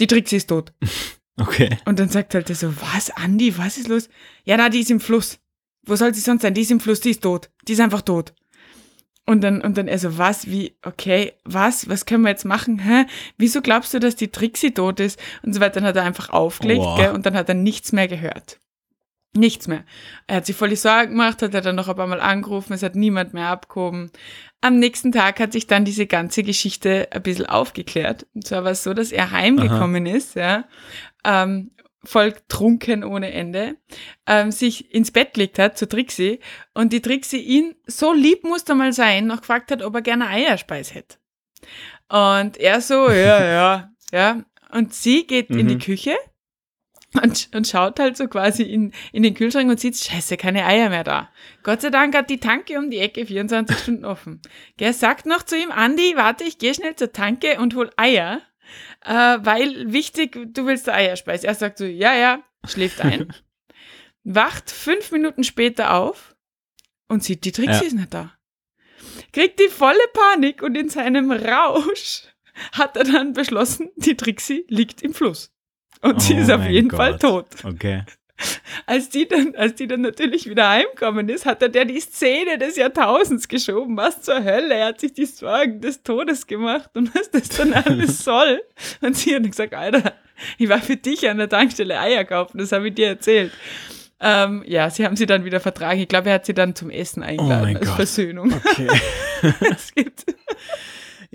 die 0.00 0.06
Trixie 0.06 0.36
ist 0.36 0.48
tot. 0.48 0.72
Okay. 1.36 1.76
Und 1.84 1.98
dann 1.98 2.08
sagt 2.08 2.34
halt 2.34 2.48
er 2.48 2.56
so, 2.56 2.72
was, 2.80 3.10
Andi, 3.10 3.56
was 3.58 3.78
ist 3.78 3.88
los? 3.88 4.08
Ja, 4.44 4.56
na, 4.56 4.68
die 4.68 4.80
ist 4.80 4.90
im 4.90 5.00
Fluss. 5.00 5.38
Wo 5.84 5.96
soll 5.96 6.14
sie 6.14 6.20
sonst 6.20 6.42
sein? 6.42 6.54
Die 6.54 6.62
ist 6.62 6.70
im 6.70 6.80
Fluss, 6.80 7.00
die 7.00 7.10
ist 7.10 7.22
tot. 7.22 7.50
Die 7.66 7.72
ist 7.72 7.80
einfach 7.80 8.02
tot. 8.02 8.34
Und 9.26 9.42
dann, 9.42 9.62
und 9.62 9.78
dann 9.78 9.88
er 9.88 9.98
so, 9.98 10.18
was, 10.18 10.48
wie, 10.48 10.76
okay, 10.82 11.32
was, 11.44 11.88
was 11.88 12.04
können 12.04 12.24
wir 12.24 12.30
jetzt 12.30 12.44
machen? 12.44 12.78
Hä? 12.78 13.06
Wieso 13.38 13.62
glaubst 13.62 13.94
du, 13.94 13.98
dass 13.98 14.16
die 14.16 14.28
Trixie 14.28 14.72
tot 14.72 15.00
ist? 15.00 15.18
Und 15.42 15.54
so 15.54 15.60
weiter. 15.60 15.80
Dann 15.80 15.88
hat 15.88 15.96
er 15.96 16.04
einfach 16.04 16.30
aufgelegt, 16.30 16.84
gell? 16.96 17.12
Und 17.12 17.24
dann 17.26 17.34
hat 17.34 17.48
er 17.48 17.54
nichts 17.54 17.92
mehr 17.92 18.06
gehört. 18.06 18.60
Nichts 19.36 19.66
mehr. 19.66 19.84
Er 20.28 20.36
hat 20.36 20.46
sich 20.46 20.54
voll 20.54 20.68
die 20.68 20.76
Sorgen 20.76 21.10
gemacht, 21.10 21.42
hat 21.42 21.54
er 21.54 21.60
dann 21.60 21.74
noch 21.74 21.88
ein 21.88 21.96
paar 21.96 22.06
Mal 22.06 22.20
angerufen, 22.20 22.72
es 22.72 22.84
hat 22.84 22.94
niemand 22.94 23.34
mehr 23.34 23.48
abgehoben. 23.48 24.12
Am 24.60 24.78
nächsten 24.78 25.10
Tag 25.10 25.40
hat 25.40 25.52
sich 25.52 25.66
dann 25.66 25.84
diese 25.84 26.06
ganze 26.06 26.44
Geschichte 26.44 27.08
ein 27.10 27.22
bisschen 27.22 27.46
aufgeklärt. 27.46 28.26
Und 28.34 28.46
zwar 28.46 28.62
war 28.62 28.70
es 28.70 28.84
so, 28.84 28.94
dass 28.94 29.10
er 29.10 29.32
heimgekommen 29.32 30.06
Aha. 30.06 30.16
ist, 30.16 30.36
ja, 30.36 30.64
ähm, 31.24 31.70
voll 32.04 32.34
trunken 32.48 33.04
ohne 33.04 33.32
Ende, 33.32 33.76
ähm, 34.26 34.52
sich 34.52 34.92
ins 34.94 35.10
Bett 35.10 35.34
gelegt 35.34 35.58
hat 35.58 35.78
zu 35.78 35.88
Trixie 35.88 36.40
und 36.74 36.92
die 36.92 37.02
Trixie 37.02 37.40
ihn, 37.40 37.74
so 37.86 38.12
lieb 38.12 38.44
musste 38.44 38.74
mal 38.74 38.92
sein, 38.92 39.26
noch 39.26 39.40
gefragt 39.40 39.70
hat, 39.70 39.82
ob 39.82 39.94
er 39.94 40.02
gerne 40.02 40.28
Eierspeis 40.28 40.94
hätte. 40.94 41.16
Und 42.08 42.58
er 42.58 42.80
so, 42.80 43.08
ja, 43.10 43.44
ja, 43.44 43.90
ja. 44.12 44.42
Und 44.70 44.92
sie 44.94 45.26
geht 45.26 45.50
mhm. 45.50 45.58
in 45.60 45.68
die 45.68 45.74
mhm. 45.76 45.80
Küche 45.80 46.16
und, 47.22 47.48
und 47.54 47.66
schaut 47.66 48.00
halt 48.00 48.16
so 48.16 48.26
quasi 48.26 48.64
in, 48.64 48.92
in 49.12 49.22
den 49.22 49.34
Kühlschrank 49.34 49.70
und 49.70 49.78
sieht, 49.78 49.96
scheiße, 49.96 50.36
keine 50.36 50.64
Eier 50.66 50.90
mehr 50.90 51.04
da. 51.04 51.30
Gott 51.62 51.80
sei 51.80 51.90
Dank 51.90 52.14
hat 52.16 52.28
die 52.28 52.40
Tanke 52.40 52.78
um 52.78 52.90
die 52.90 52.98
Ecke 52.98 53.26
24 53.26 53.78
Stunden 53.82 54.04
offen. 54.04 54.42
Der 54.80 54.92
sagt 54.92 55.26
noch 55.26 55.44
zu 55.44 55.56
ihm, 55.56 55.70
Andi, 55.70 56.14
warte, 56.16 56.44
ich 56.44 56.58
gehe 56.58 56.74
schnell 56.74 56.96
zur 56.96 57.12
Tanke 57.12 57.60
und 57.60 57.74
hol 57.76 57.90
Eier 57.96 58.40
äh, 59.04 59.38
weil 59.40 59.92
wichtig, 59.92 60.38
du 60.54 60.66
willst 60.66 60.88
Eierspeis. 60.88 61.44
Er 61.44 61.54
sagt 61.54 61.78
so, 61.78 61.84
ja, 61.84 62.14
ja, 62.14 62.42
schläft 62.66 63.00
ein, 63.00 63.32
wacht 64.24 64.70
fünf 64.70 65.12
Minuten 65.12 65.44
später 65.44 65.94
auf 65.94 66.34
und 67.08 67.22
sieht, 67.22 67.44
die 67.44 67.52
Trixie 67.52 67.80
ja. 67.80 67.86
ist 67.86 67.94
nicht 67.94 68.14
da. 68.14 68.32
Kriegt 69.32 69.60
die 69.60 69.68
volle 69.68 69.98
Panik 70.12 70.62
und 70.62 70.76
in 70.76 70.88
seinem 70.88 71.30
Rausch 71.30 72.22
hat 72.72 72.96
er 72.96 73.04
dann 73.04 73.32
beschlossen, 73.32 73.90
die 73.96 74.16
Trixie 74.16 74.64
liegt 74.68 75.02
im 75.02 75.14
Fluss. 75.14 75.52
Und 76.00 76.16
oh 76.16 76.18
sie 76.18 76.34
ist 76.34 76.50
auf 76.50 76.66
jeden 76.66 76.88
Gott. 76.88 76.98
Fall 76.98 77.18
tot. 77.18 77.46
Okay. 77.64 78.04
Als 78.86 79.08
die, 79.08 79.26
dann, 79.26 79.54
als 79.56 79.74
die 79.76 79.86
dann 79.86 80.02
natürlich 80.02 80.48
wieder 80.48 80.68
heimkommen 80.68 81.28
ist, 81.28 81.46
hat 81.46 81.62
er 81.62 81.68
der 81.68 81.84
die 81.84 82.00
Szene 82.00 82.58
des 82.58 82.76
Jahrtausends 82.76 83.48
geschoben. 83.48 83.96
Was 83.96 84.22
zur 84.22 84.44
Hölle? 84.44 84.74
Er 84.74 84.88
hat 84.88 85.00
sich 85.00 85.12
die 85.12 85.26
Sorgen 85.26 85.80
des 85.80 86.02
Todes 86.02 86.46
gemacht 86.46 86.90
und 86.94 87.14
was 87.14 87.30
das 87.30 87.48
dann 87.48 87.72
alles 87.72 88.18
soll. 88.24 88.62
Und 89.00 89.16
sie 89.16 89.34
hat 89.34 89.44
gesagt, 89.44 89.74
Alter, 89.74 90.14
ich 90.58 90.68
war 90.68 90.80
für 90.80 90.96
dich 90.96 91.28
an 91.28 91.38
der 91.38 91.48
Tankstelle 91.48 91.98
Eier 91.98 92.24
kaufen, 92.24 92.58
das 92.58 92.72
habe 92.72 92.88
ich 92.88 92.94
dir 92.94 93.08
erzählt. 93.08 93.52
Ähm, 94.20 94.62
ja, 94.66 94.88
sie 94.90 95.04
haben 95.04 95.16
sie 95.16 95.26
dann 95.26 95.44
wieder 95.44 95.60
vertragen. 95.60 96.00
Ich 96.00 96.08
glaube, 96.08 96.28
er 96.28 96.36
hat 96.36 96.46
sie 96.46 96.54
dann 96.54 96.74
zum 96.74 96.90
Essen 96.90 97.22
eingeladen 97.22 97.76
oh 97.76 97.78
als 97.78 97.86
Gott. 97.88 97.96
Versöhnung. 97.96 98.52
Okay. 98.52 98.88
es 99.70 99.94
gibt 99.94 100.24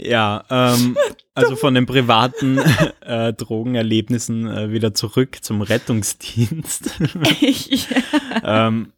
ja, 0.02 0.44
ähm, 0.50 0.98
also 1.34 1.56
von 1.56 1.74
den 1.74 1.86
privaten 1.86 2.58
äh, 3.02 3.34
Drogenerlebnissen 3.34 4.48
äh, 4.48 4.72
wieder 4.72 4.94
zurück 4.94 5.38
zum 5.42 5.62
Rettungsdienst. 5.62 7.00
ja. 7.42 8.68
ähm, 8.68 8.94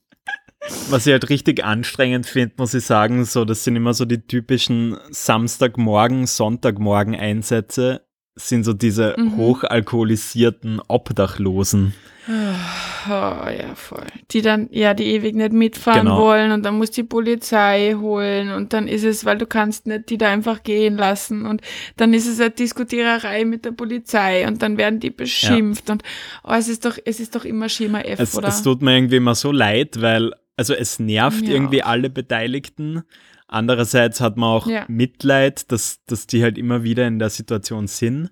was 0.89 1.07
ich 1.07 1.11
halt 1.11 1.29
richtig 1.29 1.63
anstrengend 1.63 2.27
finde, 2.27 2.53
muss 2.57 2.73
ich 2.73 2.85
sagen, 2.85 3.25
so, 3.25 3.45
das 3.45 3.63
sind 3.63 3.75
immer 3.75 3.93
so 3.93 4.05
die 4.05 4.21
typischen 4.21 4.97
Samstagmorgen, 5.09 6.27
Sonntagmorgen 6.27 7.15
Einsätze, 7.15 8.01
sind 8.35 8.63
so 8.63 8.73
diese 8.73 9.15
mhm. 9.17 9.37
hochalkoholisierten 9.37 10.79
Obdachlosen. 10.87 11.93
Oh, 12.27 13.49
ja, 13.49 13.73
voll. 13.73 14.05
Die 14.29 14.43
dann, 14.43 14.67
ja, 14.71 14.93
die 14.93 15.05
ewig 15.05 15.35
nicht 15.35 15.53
mitfahren 15.53 16.03
genau. 16.05 16.19
wollen 16.19 16.51
und 16.51 16.63
dann 16.63 16.77
muss 16.77 16.91
die 16.91 17.03
Polizei 17.03 17.95
holen 17.99 18.51
und 18.51 18.73
dann 18.73 18.87
ist 18.87 19.03
es, 19.03 19.25
weil 19.25 19.39
du 19.39 19.47
kannst 19.47 19.87
nicht 19.87 20.09
die 20.09 20.19
da 20.19 20.29
einfach 20.29 20.61
gehen 20.61 20.97
lassen 20.97 21.47
und 21.47 21.61
dann 21.97 22.13
ist 22.13 22.27
es 22.27 22.39
eine 22.39 22.51
Diskutiererei 22.51 23.43
mit 23.43 23.65
der 23.65 23.71
Polizei 23.71 24.47
und 24.47 24.61
dann 24.61 24.77
werden 24.77 24.99
die 24.99 25.09
beschimpft 25.09 25.87
ja. 25.87 25.93
und 25.93 26.03
oh, 26.43 26.53
es 26.53 26.67
ist 26.67 26.85
doch, 26.85 26.97
es 27.03 27.19
ist 27.19 27.33
doch 27.35 27.43
immer 27.43 27.69
Schema 27.69 28.01
F, 28.01 28.19
es, 28.19 28.37
oder? 28.37 28.49
Es 28.49 28.61
tut 28.61 28.83
mir 28.83 28.95
irgendwie 28.95 29.17
immer 29.17 29.33
so 29.33 29.51
leid, 29.51 29.99
weil, 29.99 30.31
also 30.55 30.75
es 30.75 30.99
nervt 30.99 31.43
ja. 31.43 31.53
irgendwie 31.53 31.81
alle 31.81 32.11
Beteiligten. 32.11 33.01
Andererseits 33.47 34.21
hat 34.21 34.37
man 34.37 34.49
auch 34.49 34.67
ja. 34.67 34.85
Mitleid, 34.87 35.71
dass, 35.71 36.05
dass 36.05 36.27
die 36.27 36.43
halt 36.43 36.57
immer 36.57 36.83
wieder 36.83 37.07
in 37.07 37.19
der 37.19 37.29
Situation 37.29 37.87
sind. 37.87 38.29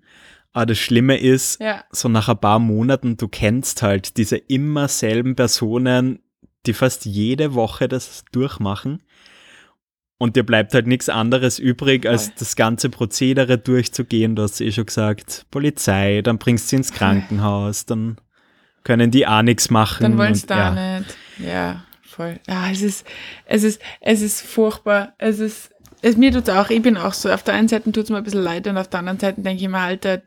Aber 0.51 0.67
das 0.67 0.79
Schlimme 0.79 1.17
ist, 1.17 1.61
ja. 1.61 1.83
so 1.91 2.09
nach 2.09 2.27
ein 2.29 2.39
paar 2.39 2.59
Monaten, 2.59 3.17
du 3.17 3.27
kennst 3.27 3.81
halt 3.81 4.17
diese 4.17 4.37
immer 4.37 4.87
selben 4.87 5.35
Personen, 5.35 6.19
die 6.65 6.73
fast 6.73 7.05
jede 7.05 7.53
Woche 7.53 7.87
das 7.87 8.23
durchmachen. 8.31 9.03
Und 10.17 10.35
dir 10.35 10.43
bleibt 10.43 10.73
halt 10.73 10.85
nichts 10.85 11.07
anderes 11.07 11.59
übrig, 11.59 12.05
als 12.05 12.35
das 12.35 12.57
ganze 12.57 12.89
Prozedere 12.89 13.57
durchzugehen. 13.57 14.35
Du 14.35 14.41
hast 14.41 14.59
eh 14.59 14.71
schon 14.71 14.85
gesagt, 14.85 15.45
Polizei, 15.49 16.21
dann 16.21 16.37
bringst 16.39 16.65
du 16.65 16.69
sie 16.71 16.75
ins 16.77 16.91
Krankenhaus, 16.91 17.85
dann 17.85 18.19
können 18.83 19.11
die 19.11 19.25
auch 19.25 19.43
nichts 19.43 19.69
machen. 19.69 20.03
Dann 20.03 20.17
wollen 20.17 20.35
sie 20.35 20.45
da 20.45 20.75
ja. 20.75 20.99
nicht. 20.99 21.17
Ja, 21.37 21.85
voll. 22.01 22.37
Ja, 22.49 22.69
es 22.69 22.81
ist, 22.81 23.07
es 23.45 23.63
ist, 23.63 23.81
es 24.01 24.21
ist 24.21 24.41
furchtbar. 24.41 25.13
Es 25.19 25.39
ist, 25.39 25.71
es, 26.01 26.17
mir 26.17 26.31
tut 26.31 26.47
es 26.47 26.53
auch, 26.53 26.69
ich 26.69 26.81
bin 26.81 26.97
auch 26.97 27.13
so, 27.13 27.29
auf 27.29 27.43
der 27.43 27.55
einen 27.55 27.67
Seite 27.67 27.91
tut 27.91 28.05
es 28.05 28.09
mir 28.09 28.17
ein 28.17 28.23
bisschen 28.23 28.43
leid 28.43 28.67
und 28.67 28.77
auf 28.77 28.87
der 28.87 28.99
anderen 28.99 29.19
Seite 29.19 29.41
denke 29.41 29.61
ich 29.61 29.69
mir, 29.69 29.79
Alter, 29.79 30.21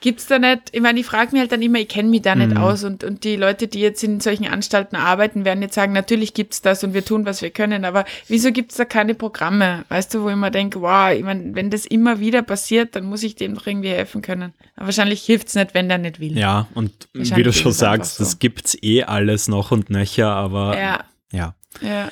gibt's 0.00 0.26
da 0.26 0.38
nicht, 0.38 0.62
ich 0.72 0.80
meine, 0.80 1.00
ich 1.00 1.06
frage 1.06 1.32
mich 1.32 1.40
halt 1.40 1.52
dann 1.52 1.62
immer, 1.62 1.78
ich 1.78 1.88
kenne 1.88 2.08
mich 2.08 2.22
da 2.22 2.34
mhm. 2.34 2.48
nicht 2.48 2.56
aus 2.56 2.84
und, 2.84 3.04
und 3.04 3.24
die 3.24 3.36
Leute, 3.36 3.68
die 3.68 3.80
jetzt 3.80 4.02
in 4.02 4.20
solchen 4.20 4.46
Anstalten 4.46 4.96
arbeiten, 4.96 5.44
werden 5.44 5.62
jetzt 5.62 5.74
sagen, 5.74 5.92
natürlich 5.92 6.32
gibt's 6.32 6.62
das 6.62 6.84
und 6.84 6.94
wir 6.94 7.04
tun, 7.04 7.26
was 7.26 7.42
wir 7.42 7.50
können, 7.50 7.84
aber 7.84 8.04
wieso 8.28 8.50
gibt's 8.50 8.76
da 8.76 8.84
keine 8.84 9.14
Programme, 9.14 9.84
weißt 9.88 10.14
du, 10.14 10.22
wo 10.22 10.30
ich 10.30 10.36
mir 10.36 10.50
denke, 10.50 10.80
wow, 10.80 11.12
ich 11.12 11.22
meine, 11.22 11.54
wenn 11.54 11.70
das 11.70 11.84
immer 11.84 12.20
wieder 12.20 12.42
passiert, 12.42 12.96
dann 12.96 13.04
muss 13.04 13.22
ich 13.22 13.34
dem 13.34 13.54
doch 13.54 13.66
irgendwie 13.66 13.90
helfen 13.90 14.22
können. 14.22 14.52
Aber 14.76 14.86
wahrscheinlich 14.86 15.22
hilft's 15.22 15.54
nicht, 15.54 15.74
wenn 15.74 15.88
der 15.88 15.98
nicht 15.98 16.18
will. 16.18 16.36
Ja, 16.36 16.66
und 16.74 17.08
wie 17.12 17.42
du 17.42 17.52
schon 17.52 17.72
sagst, 17.72 18.16
so. 18.16 18.24
das 18.24 18.38
gibt's 18.38 18.76
eh 18.82 19.04
alles 19.04 19.48
noch 19.48 19.70
und 19.70 19.90
nöcher, 19.90 20.30
aber 20.30 20.78
ja. 20.78 21.04
ja. 21.30 21.54
ja. 21.82 22.10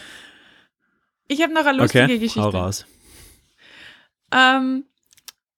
Ich 1.33 1.43
habe 1.43 1.53
noch 1.53 1.65
eine 1.65 1.79
lustige 1.79 2.05
okay, 2.05 2.19
Geschichte. 2.19 2.43
Hau 2.43 2.51
raus. 2.51 2.87
Ähm, 4.33 4.85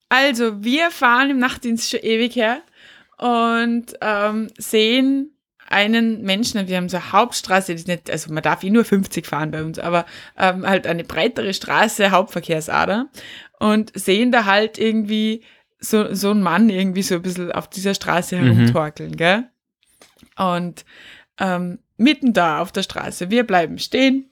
also, 0.09 0.63
wir 0.63 0.91
fahren 0.91 1.29
im 1.29 1.39
Nachtdienst 1.39 1.89
schon 1.89 1.99
ewig 2.01 2.35
her 2.35 2.61
und 3.17 3.93
ähm, 4.01 4.47
sehen 4.57 5.35
einen 5.67 6.21
Menschen, 6.21 6.67
wir 6.67 6.77
haben 6.77 6.89
so 6.89 6.97
eine 6.97 7.11
Hauptstraße, 7.11 7.73
die 7.73 7.79
ist 7.79 7.87
nicht, 7.87 8.09
also 8.11 8.31
man 8.31 8.43
darf 8.43 8.63
eh 8.63 8.69
nur 8.69 8.85
50 8.85 9.25
fahren 9.25 9.51
bei 9.51 9.63
uns, 9.63 9.79
aber 9.79 10.05
ähm, 10.37 10.65
halt 10.65 10.85
eine 10.85 11.03
breitere 11.03 11.53
Straße, 11.53 12.11
Hauptverkehrsader 12.11 13.07
und 13.59 13.91
sehen 13.97 14.31
da 14.31 14.45
halt 14.45 14.77
irgendwie 14.77 15.43
so, 15.79 16.13
so 16.13 16.31
einen 16.31 16.43
Mann 16.43 16.69
irgendwie 16.69 17.01
so 17.01 17.15
ein 17.15 17.21
bisschen 17.21 17.51
auf 17.51 17.69
dieser 17.69 17.95
Straße 17.95 18.35
mhm. 18.35 18.43
herumtorkeln, 18.43 19.11
mhm. 19.11 19.17
gell? 19.17 19.49
Und 20.37 20.85
ähm, 21.39 21.79
mitten 21.97 22.33
da 22.33 22.59
auf 22.61 22.71
der 22.71 22.83
Straße, 22.83 23.31
wir 23.31 23.45
bleiben 23.45 23.79
stehen, 23.79 24.29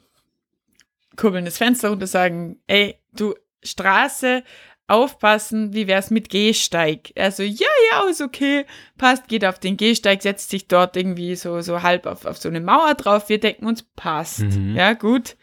kurbeln 1.15 1.45
das 1.45 1.57
Fenster 1.57 1.89
runter, 1.89 2.07
sagen, 2.07 2.59
ey, 2.67 2.95
du 3.13 3.35
Straße, 3.63 4.43
aufpassen, 4.87 5.73
wie 5.73 5.87
wär's 5.87 6.11
mit 6.11 6.29
Gehsteig? 6.29 7.11
Er 7.15 7.31
so, 7.31 7.43
ja, 7.43 7.67
ja, 7.91 8.07
ist 8.09 8.21
okay, 8.21 8.65
passt, 8.97 9.27
geht 9.27 9.45
auf 9.45 9.59
den 9.59 9.77
Gehsteig, 9.77 10.21
setzt 10.21 10.49
sich 10.49 10.67
dort 10.67 10.97
irgendwie 10.97 11.35
so, 11.35 11.61
so 11.61 11.81
halb 11.81 12.05
auf, 12.05 12.25
auf 12.25 12.37
so 12.37 12.49
eine 12.49 12.61
Mauer 12.61 12.93
drauf, 12.95 13.29
wir 13.29 13.39
denken 13.39 13.65
uns, 13.65 13.83
passt. 13.83 14.41
Mhm. 14.41 14.75
Ja, 14.75 14.93
gut. 14.93 15.35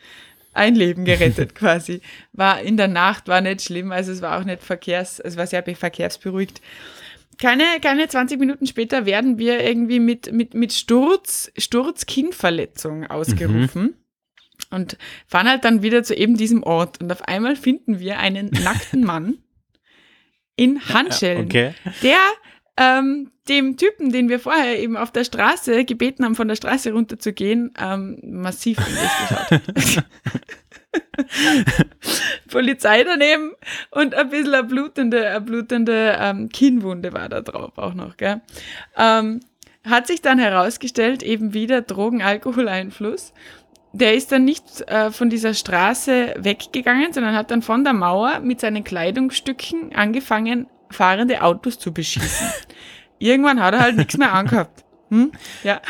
Ein 0.52 0.74
Leben 0.74 1.04
gerettet 1.04 1.54
quasi. 1.54 2.00
War 2.33 2.61
in 2.61 2.76
der 2.76 2.88
Nacht, 2.88 3.28
war 3.28 3.40
nicht 3.40 3.62
schlimm, 3.62 3.92
also 3.92 4.12
es 4.12 4.20
war 4.20 4.38
auch 4.38 4.44
nicht 4.44 4.62
verkehrs, 4.62 5.20
es 5.20 5.37
war 5.37 5.46
sehr 5.46 5.62
verkehrsberuhigt. 5.64 6.61
Keine, 7.38 7.64
keine 7.80 8.06
20 8.06 8.38
Minuten 8.38 8.66
später 8.66 9.06
werden 9.06 9.38
wir 9.38 9.64
irgendwie 9.64 10.00
mit, 10.00 10.30
mit, 10.33 10.52
mit 10.52 10.74
Sturz, 10.74 11.50
Sturz-Kinnverletzung 11.56 13.06
ausgerufen. 13.06 13.83
Mhm 13.83 13.99
und 14.70 14.96
fahren 15.26 15.48
halt 15.48 15.64
dann 15.64 15.83
wieder 15.83 16.02
zu 16.02 16.14
eben 16.14 16.37
diesem 16.37 16.62
Ort. 16.62 17.00
Und 17.00 17.12
auf 17.12 17.22
einmal 17.22 17.56
finden 17.56 18.00
wir 18.00 18.18
einen 18.18 18.50
nackten 18.64 19.04
Mann 19.04 19.38
in 20.56 20.88
Handschellen, 20.88 21.46
okay. 21.46 21.74
der 22.02 22.18
ähm, 22.76 23.30
dem 23.48 23.76
Typen, 23.76 24.12
den 24.12 24.28
wir 24.28 24.40
vorher 24.40 24.78
eben 24.78 24.96
auf 24.96 25.11
der 25.11 25.24
Straße 25.24 25.85
gebeten 25.85 26.24
haben, 26.24 26.35
von 26.35 26.48
der 26.48 26.56
Straße 26.56 26.92
runterzugehen, 26.92 27.72
ähm, 27.78 28.18
massiv 28.22 28.78
in 28.78 28.94
geschaut 28.94 29.50
hat. 29.50 30.04
Polizei 32.48 33.04
daneben 33.04 33.52
und 33.90 34.14
ein 34.14 34.30
bisschen 34.30 34.54
eine 34.54 34.64
blutende, 34.64 35.28
eine 35.28 35.40
blutende 35.40 36.16
ähm, 36.18 36.48
Kinnwunde 36.48 37.12
war 37.12 37.28
da 37.28 37.40
drauf 37.40 37.76
auch 37.76 37.94
noch. 37.94 38.16
Gell? 38.16 38.40
Ähm, 38.96 39.40
hat 39.85 40.06
sich 40.06 40.20
dann 40.20 40.38
herausgestellt, 40.38 41.22
eben 41.22 41.54
wieder 41.54 41.83
Drogen-Alkoholeinfluss 41.83 43.33
der 43.92 44.14
ist 44.14 44.31
dann 44.33 44.44
nicht 44.44 44.88
äh, 44.88 45.11
von 45.11 45.31
dieser 45.31 45.55
Straße 45.55 46.35
weggegangen, 46.38 47.12
sondern 47.12 47.35
hat 47.35 47.50
dann 47.50 47.62
von 47.62 47.85
der 47.85 47.92
Mauer 47.92 48.40
mit 48.40 48.61
seinen 48.61 48.85
Kleidungsstücken 48.85 49.94
angefangen, 49.94 50.66
fahrende 50.90 51.42
Autos 51.42 51.79
zu 51.79 51.92
beschießen. 51.92 52.48
Irgendwann 53.18 53.61
hat 53.61 53.74
er 53.74 53.81
halt 53.81 53.96
nichts 53.96 54.16
mehr 54.16 54.33
angehabt. 54.33 54.85
Hm? 55.11 55.33
Ja. 55.64 55.81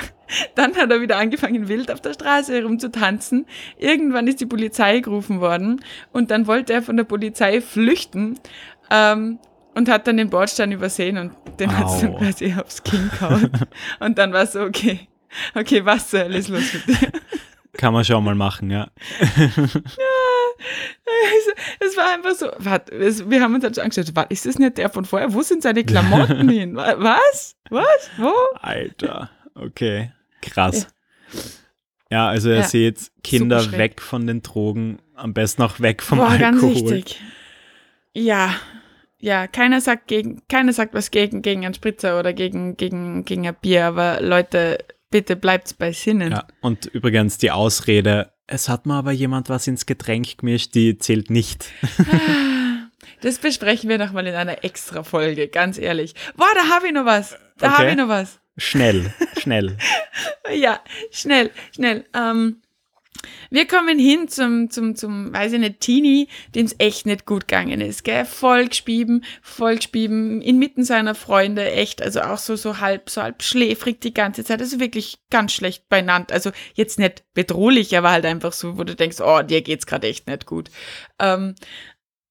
Dann 0.55 0.77
hat 0.77 0.91
er 0.91 1.01
wieder 1.01 1.19
angefangen, 1.19 1.69
wild 1.69 1.91
auf 1.91 2.01
der 2.01 2.15
Straße 2.15 2.55
herumzutanzen. 2.55 3.47
Irgendwann 3.77 4.29
ist 4.29 4.41
die 4.41 4.47
Polizei 4.47 5.01
gerufen 5.01 5.41
worden 5.41 5.81
und 6.13 6.31
dann 6.31 6.47
wollte 6.47 6.73
er 6.73 6.83
von 6.83 6.97
der 6.97 7.05
Polizei 7.05 7.61
flüchten 7.61 8.39
ähm, 8.91 9.39
und 9.75 9.89
hat 9.89 10.07
dann 10.07 10.17
den 10.17 10.31
Bordstein 10.31 10.73
übersehen 10.73 11.19
und 11.19 11.33
den 11.59 11.77
hat 11.77 11.89
es 11.89 12.01
dann 12.01 12.17
quasi 12.17 12.55
aufs 12.55 12.83
Kinn 12.83 13.11
gehauen. 13.11 13.51
und 14.01 14.19
dann 14.19 14.33
war 14.33 14.43
es 14.43 14.53
so, 14.53 14.61
okay, 14.61 15.09
Okay, 15.55 15.85
was 15.85 16.11
soll 16.11 16.35
ist 16.35 16.49
los 16.49 16.73
mit 16.75 16.89
dir? 16.89 17.13
Kann 17.81 17.95
man 17.95 18.05
schon 18.05 18.23
mal 18.23 18.35
machen, 18.35 18.71
ja. 18.71 18.91
es, 21.81 21.97
war 21.97 22.13
einfach 22.13 22.35
so, 22.35 22.51
wir 23.31 23.41
haben 23.41 23.55
uns 23.55 23.63
dann 23.63 23.73
schon 23.73 23.85
angeschaut, 23.85 24.15
was, 24.15 24.27
ist 24.29 24.45
das 24.45 24.59
nicht 24.59 24.77
der 24.77 24.91
von 24.91 25.07
vorher? 25.07 25.33
Wo 25.33 25.41
sind 25.41 25.63
seine 25.63 25.83
Klamotten 25.83 26.47
hin? 26.51 26.77
Was? 26.77 27.57
Was? 27.71 28.11
Wo? 28.19 28.35
Alter, 28.61 29.31
okay, 29.55 30.13
krass. 30.43 30.89
Ja, 32.11 32.19
ja 32.19 32.29
also 32.29 32.51
ihr 32.51 32.57
ja, 32.57 32.65
seht, 32.65 33.11
Kinder 33.25 33.73
weg 33.73 34.03
von 34.03 34.27
den 34.27 34.43
Drogen, 34.43 34.99
am 35.15 35.33
besten 35.33 35.63
auch 35.63 35.81
weg 35.81 36.03
vom 36.03 36.19
Boah, 36.19 36.29
Alkohol. 36.29 36.51
ganz 36.51 36.63
wichtig. 36.63 37.19
Ja, 38.13 38.57
ja, 39.21 39.47
keiner 39.47 39.81
sagt 39.81 40.07
gegen, 40.07 40.43
keiner 40.51 40.75
sagt 40.75 40.93
was 40.93 41.11
gegen, 41.11 41.41
gegen 41.41 41.65
einen 41.65 41.73
Spritzer 41.73 42.19
oder 42.19 42.35
gegen, 42.35 42.77
gegen, 42.77 43.25
gegen 43.25 43.47
ein 43.47 43.57
Bier, 43.59 43.87
aber 43.87 44.21
Leute, 44.21 44.85
bitte 45.11 45.37
bleibt's 45.37 45.75
bei 45.75 45.93
Sinnen. 45.93 46.33
Ja, 46.33 46.47
und 46.61 46.87
übrigens 46.87 47.39
die 47.39 47.51
Ausrede, 47.51 48.33
es 48.47 48.69
hat 48.69 48.87
mir 48.87 48.95
aber 48.95 49.13
jemand 49.13 49.49
was 49.49 49.67
ins 49.67 49.87
Getränk 49.87 50.39
gemischt, 50.39 50.75
die 50.75 50.99
zählt 50.99 51.31
nicht. 51.31 51.67
Das 53.23 53.39
besprechen 53.39 53.91
wir 53.91 53.99
nochmal 53.99 54.27
in 54.27 54.35
einer 54.35 54.65
extra 54.65 55.03
Folge, 55.03 55.49
ganz 55.49 55.79
ehrlich. 55.79 56.15
Boah, 56.37 56.49
da 56.55 56.75
habe 56.75 56.87
ich 56.87 56.93
noch 56.93 57.05
was. 57.05 57.37
Da 57.59 57.69
okay. 57.69 57.77
habe 57.77 57.91
ich 57.91 57.97
noch 57.97 58.09
was. 58.09 58.41
Schnell, 58.57 59.13
schnell. 59.39 59.77
ja, 60.55 60.81
schnell, 61.11 61.51
schnell. 61.75 62.07
Ähm, 62.15 62.63
wir 63.51 63.67
kommen 63.67 63.99
hin 63.99 64.29
zum, 64.29 64.71
zum, 64.71 64.95
zum, 64.97 65.33
weiß 65.33 65.53
ich 65.53 65.59
nicht, 65.61 65.81
Teenie, 65.81 66.29
dem 66.55 66.67
es 66.67 66.77
echt 66.79 67.07
nicht 67.07 67.27
gut 67.27 67.49
gegangen 67.49 67.81
ist, 67.81 68.05
gell? 68.05 68.25
Voll 68.25 68.69
gespieben, 68.69 69.25
voll 69.43 69.77
gespieben, 69.77 70.41
inmitten 70.41 70.85
seiner 70.85 71.15
Freunde, 71.15 71.71
echt, 71.71 72.03
also 72.03 72.23
auch 72.23 72.39
so, 72.39 72.57
so 72.57 72.79
halb, 72.79 73.11
so 73.11 73.23
halb 73.23 73.43
schläfrig 73.43 74.01
die 74.01 74.15
ganze 74.15 74.45
Zeit, 74.45 74.61
also 74.61 74.81
wirklich 74.81 75.19
ganz 75.31 75.53
schlecht 75.53 75.89
beieinander. 75.89 76.35
Also 76.35 76.51
jetzt 76.75 76.99
nicht 76.99 77.25
bedrohlich, 77.35 77.97
aber 77.97 78.11
halt 78.11 78.25
einfach 78.25 78.53
so, 78.53 78.79
wo 78.79 78.85
du 78.85 78.95
denkst, 78.95 79.21
oh, 79.21 79.43
dir 79.43 79.63
geht's 79.63 79.87
gerade 79.87 80.09
echt 80.09 80.27
nicht 80.27 80.47
gut. 80.47 80.71
Ähm, 81.19 81.55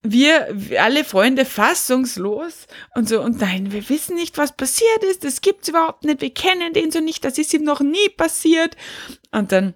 wir, 0.02 0.56
alle 0.80 1.04
Freunde 1.04 1.43
fassungslos 1.43 2.67
und 2.95 3.10
so, 3.10 3.21
und 3.21 3.41
nein, 3.41 3.73
wir 3.73 3.89
wissen 3.89 4.15
nicht, 4.15 4.38
was 4.38 4.56
passiert 4.56 5.04
ist, 5.04 5.25
das 5.25 5.41
gibt's 5.41 5.67
überhaupt 5.67 6.06
nicht, 6.06 6.21
wir 6.21 6.34
kennen 6.34 6.73
den 6.73 6.91
so 6.91 7.02
nicht, 7.02 7.25
das 7.25 7.38
ist 7.38 7.54
ihm 7.54 7.63
noch 7.63 7.82
nie 7.82 8.10
passiert. 8.15 8.78
Und 9.32 9.52
dann 9.52 9.73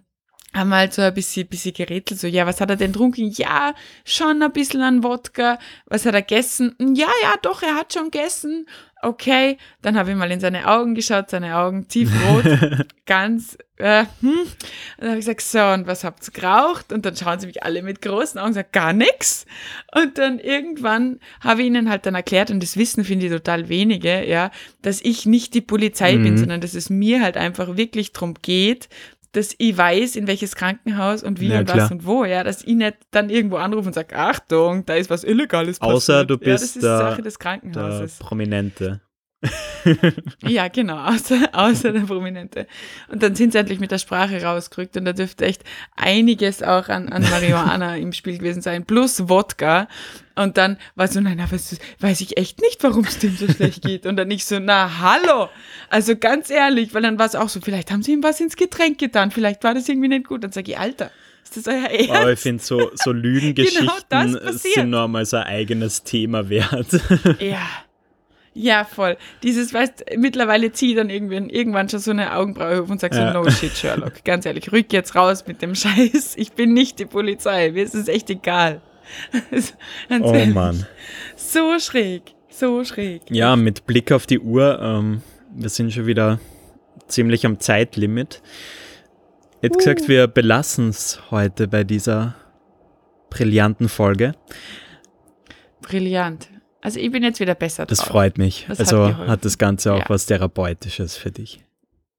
haben 0.53 0.69
wir 0.69 0.77
halt 0.77 0.93
so 0.93 1.01
ein 1.01 1.13
bisschen, 1.13 1.47
bisschen 1.47 1.73
gerätselt, 1.73 2.19
so, 2.19 2.27
ja, 2.27 2.45
was 2.45 2.61
hat 2.61 2.69
er 2.69 2.75
denn 2.75 2.91
getrunken? 2.91 3.31
Ja, 3.31 3.73
schon 4.05 4.41
ein 4.41 4.51
bisschen 4.51 4.81
an 4.81 5.03
Wodka. 5.03 5.57
Was 5.87 6.05
hat 6.05 6.13
er 6.13 6.21
gegessen? 6.21 6.75
Ja, 6.79 7.09
ja, 7.23 7.35
doch, 7.41 7.63
er 7.63 7.75
hat 7.75 7.93
schon 7.93 8.11
gegessen. 8.11 8.67
Okay, 9.01 9.57
dann 9.81 9.97
habe 9.97 10.11
ich 10.11 10.15
mal 10.15 10.31
in 10.31 10.39
seine 10.39 10.65
Augen 10.65 10.95
geschaut, 10.95 11.29
seine 11.29 11.57
Augen 11.57 11.89
tiefrot, 11.89 12.85
ganz, 13.05 13.57
äh, 13.75 14.05
hm. 14.21 14.29
Und 14.31 14.47
dann 14.97 15.09
habe 15.09 15.19
ich 15.19 15.25
gesagt, 15.25 15.41
so, 15.41 15.59
und 15.59 15.87
was 15.87 16.05
habt 16.05 16.25
ihr 16.25 16.31
geraucht? 16.31 16.93
Und 16.93 17.05
dann 17.05 17.13
schauen 17.17 17.37
sie 17.37 17.47
mich 17.47 17.63
alle 17.63 17.81
mit 17.81 18.01
großen 18.01 18.39
Augen 18.39 18.49
und 18.49 18.53
sagen, 18.53 18.69
gar 18.71 18.93
nichts. 18.93 19.45
Und 19.93 20.17
dann 20.17 20.39
irgendwann 20.39 21.19
habe 21.41 21.61
ich 21.61 21.67
ihnen 21.67 21.89
halt 21.89 22.05
dann 22.05 22.15
erklärt, 22.15 22.49
und 22.49 22.63
das 22.63 22.77
wissen 22.77 23.03
finde 23.03 23.25
ich 23.25 23.31
total 23.33 23.67
wenige, 23.67 24.25
ja, 24.25 24.51
dass 24.83 25.01
ich 25.01 25.25
nicht 25.25 25.53
die 25.53 25.61
Polizei 25.61 26.15
mhm. 26.15 26.23
bin, 26.23 26.37
sondern 26.37 26.61
dass 26.61 26.73
es 26.73 26.89
mir 26.89 27.21
halt 27.21 27.35
einfach 27.35 27.75
wirklich 27.75 28.13
drum 28.13 28.35
geht, 28.41 28.87
dass 29.34 29.56
ich 29.58 29.78
weiß, 29.78 30.15
in 30.15 30.28
welches 30.28 30.56
Krankenhaus 30.56 31.24
und 31.24 31.39
wie 31.39 31.50
ja, 31.50 31.60
und 31.60 31.76
was 31.76 31.91
und 31.91 32.06
wo, 32.06 32.24
ja, 32.24 32.43
dass 32.43 32.63
ich 32.63 32.76
nicht 32.76 32.98
dann 33.12 33.30
irgendwo 33.30 33.58
anrufe 33.58 33.88
und 33.88 33.93
sage, 33.93 34.15
Achtung, 34.15 34.86
da 34.86 34.93
ist 34.93 35.10
was 35.10 35.24
Illegales 35.24 35.80
passiert. 35.80 35.96
Außer 35.96 36.26
du 36.26 36.38
bist 36.38 36.48
ja, 36.48 36.54
das 36.54 36.63
ist 36.63 36.84
der, 36.84 36.98
Sache 36.98 37.22
des 37.24 37.39
Krankenhauses. 37.39 38.19
Prominente. 38.19 39.02
ja, 40.47 40.67
genau, 40.67 40.97
außer, 40.97 41.49
außer 41.51 41.91
der 41.91 42.01
Prominente. 42.01 42.67
Und 43.10 43.21
dann 43.21 43.36
sind 43.36 43.53
sie 43.53 43.60
endlich 43.60 43.79
mit 43.79 43.91
der 43.91 43.97
Sprache 43.97 44.41
rausgerückt 44.41 44.95
und 44.97 45.06
da 45.06 45.13
dürfte 45.13 45.45
echt 45.45 45.63
einiges 45.95 46.63
auch 46.63 46.89
an, 46.89 47.10
an 47.10 47.23
Marihuana 47.23 47.97
im 47.97 48.13
Spiel 48.13 48.38
gewesen 48.38 48.62
sein, 48.62 48.86
plus 48.86 49.27
Wodka. 49.29 49.88
Und 50.36 50.58
dann 50.58 50.77
war 50.95 51.08
so, 51.08 51.19
nein, 51.19 51.39
aber 51.39 51.58
weiß 51.99 52.21
ich 52.21 52.38
echt 52.38 52.62
nicht, 52.62 52.82
warum 52.84 53.03
es 53.03 53.19
dem 53.19 53.36
so 53.36 53.47
schlecht 53.47 53.84
geht. 53.84 54.06
Und 54.06 54.15
dann 54.15 54.27
nicht 54.27 54.45
so, 54.45 54.60
na, 54.60 54.99
hallo. 54.99 55.49
Also 55.89 56.15
ganz 56.15 56.49
ehrlich, 56.49 56.93
weil 56.93 57.03
dann 57.03 57.19
war 57.19 57.25
es 57.25 57.36
auch 57.36 57.49
so, 57.49 57.62
vielleicht 57.62 57.91
haben 57.91 58.01
sie 58.01 58.13
ihm 58.13 58.23
was 58.23 58.39
ins 58.39 58.56
Getränk 58.56 58.97
getan, 58.97 59.32
vielleicht 59.32 59.63
war 59.63 59.73
das 59.73 59.88
irgendwie 59.88 60.08
nicht 60.08 60.27
gut. 60.27 60.43
Dann 60.43 60.51
sage 60.51 60.71
ich, 60.71 60.79
Alter, 60.79 61.12
ist 61.43 61.58
das 61.58 61.67
euer 61.67 61.89
Ernst? 61.89 62.12
Aber 62.12 62.32
ich 62.32 62.39
finde, 62.39 62.63
so, 62.63 62.91
so 62.95 63.12
Lügengeschichten 63.12 63.89
genau 64.10 64.51
sind 64.53 64.89
nochmal 64.89 65.25
so 65.25 65.38
ein 65.38 65.43
eigenes 65.43 66.03
Thema 66.03 66.49
wert. 66.49 66.88
ja. 67.39 67.67
Ja, 68.55 68.85
voll. 68.85 69.17
Dieses, 69.41 69.73
weißt 69.73 70.05
mittlerweile 70.17 70.71
ziehe 70.71 70.95
dann 70.95 71.09
irgendwann, 71.09 71.49
irgendwann 71.49 71.89
schon 71.89 71.99
so 71.99 72.11
eine 72.11 72.35
Augenbraue 72.35 72.83
hoch 72.83 72.89
und 72.89 72.99
sag 72.99 73.13
so, 73.13 73.21
ja. 73.21 73.33
no 73.33 73.49
shit, 73.49 73.71
Sherlock. 73.71 74.23
Ganz 74.23 74.45
ehrlich, 74.45 74.71
rück 74.71 74.93
jetzt 74.93 75.15
raus 75.15 75.45
mit 75.47 75.61
dem 75.61 75.75
Scheiß. 75.75 76.35
Ich 76.37 76.51
bin 76.53 76.73
nicht 76.73 76.99
die 76.99 77.05
Polizei. 77.05 77.71
Mir 77.71 77.83
ist 77.83 77.95
es 77.95 78.07
echt 78.07 78.29
egal. 78.29 78.81
oh. 80.09 80.45
Mann. 80.45 80.85
So 81.35 81.79
schräg. 81.79 82.35
So 82.49 82.83
schräg. 82.83 83.23
Ja, 83.29 83.55
mit 83.55 83.87
Blick 83.87 84.11
auf 84.11 84.27
die 84.27 84.39
Uhr, 84.39 84.79
ähm, 84.79 85.23
wir 85.55 85.69
sind 85.69 85.91
schon 85.91 86.05
wieder 86.05 86.39
ziemlich 87.07 87.45
am 87.45 87.59
Zeitlimit. 87.59 88.41
Jetzt 89.61 89.75
uh. 89.75 89.77
gesagt, 89.79 90.07
wir 90.07 90.27
belassen 90.27 90.89
es 90.89 91.19
heute 91.31 91.67
bei 91.67 91.83
dieser 91.83 92.35
brillanten 93.31 93.89
Folge. 93.89 94.33
Brillant. 95.81 96.49
Also 96.84 97.00
ich 97.00 97.10
bin 97.12 97.24
jetzt 97.24 97.39
wieder 97.39 97.56
besser 97.56 97.86
drauf. 97.86 97.98
Das 97.98 98.06
freut 98.06 98.38
mich. 98.38 98.65
Das 98.67 98.78
also 98.80 99.08
hat, 99.08 99.28
hat, 99.28 99.46
das 99.46 99.58
Ganze 99.58 99.93
auch 99.93 100.00
ja. 100.00 100.10
was 100.10 100.26
Therapeutisches 100.26 101.15
für 101.15 101.32
dich. 101.32 101.63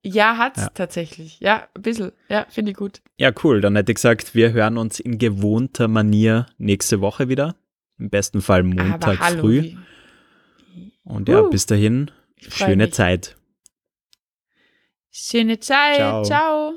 Ja, 0.03 0.39
hat's 0.39 0.63
ja. 0.63 0.69
tatsächlich. 0.73 1.39
Ja, 1.41 1.69
ein 1.75 1.83
bisschen. 1.83 2.13
Ja, 2.31 2.47
finde 2.49 2.71
ich 2.71 2.77
gut. 2.77 3.03
Ja, 3.19 3.31
cool. 3.43 3.61
Dann 3.61 3.77
hätte 3.77 3.93
ich 3.93 3.97
gesagt, 3.97 4.35
wir 4.35 4.53
hören 4.53 4.79
uns 4.79 5.01
in 5.01 5.19
gewohnter 5.19 5.87
Manier 5.87 6.47
nächste 6.57 7.03
Woche 7.03 7.29
wieder. 7.29 7.57
Im 7.99 8.09
besten 8.09 8.41
Fall 8.41 8.63
Montag 8.63 9.23
früh. 9.39 9.75
Und 11.05 11.29
ja, 11.29 11.43
uh, 11.43 11.51
bis 11.51 11.67
dahin, 11.67 12.11
schöne 12.39 12.87
mich. 12.87 12.95
Zeit. 12.95 13.37
Schöne 15.11 15.61
Zeit. 15.61 15.97
Ciao. 15.97 16.25
Ciao. 16.25 16.75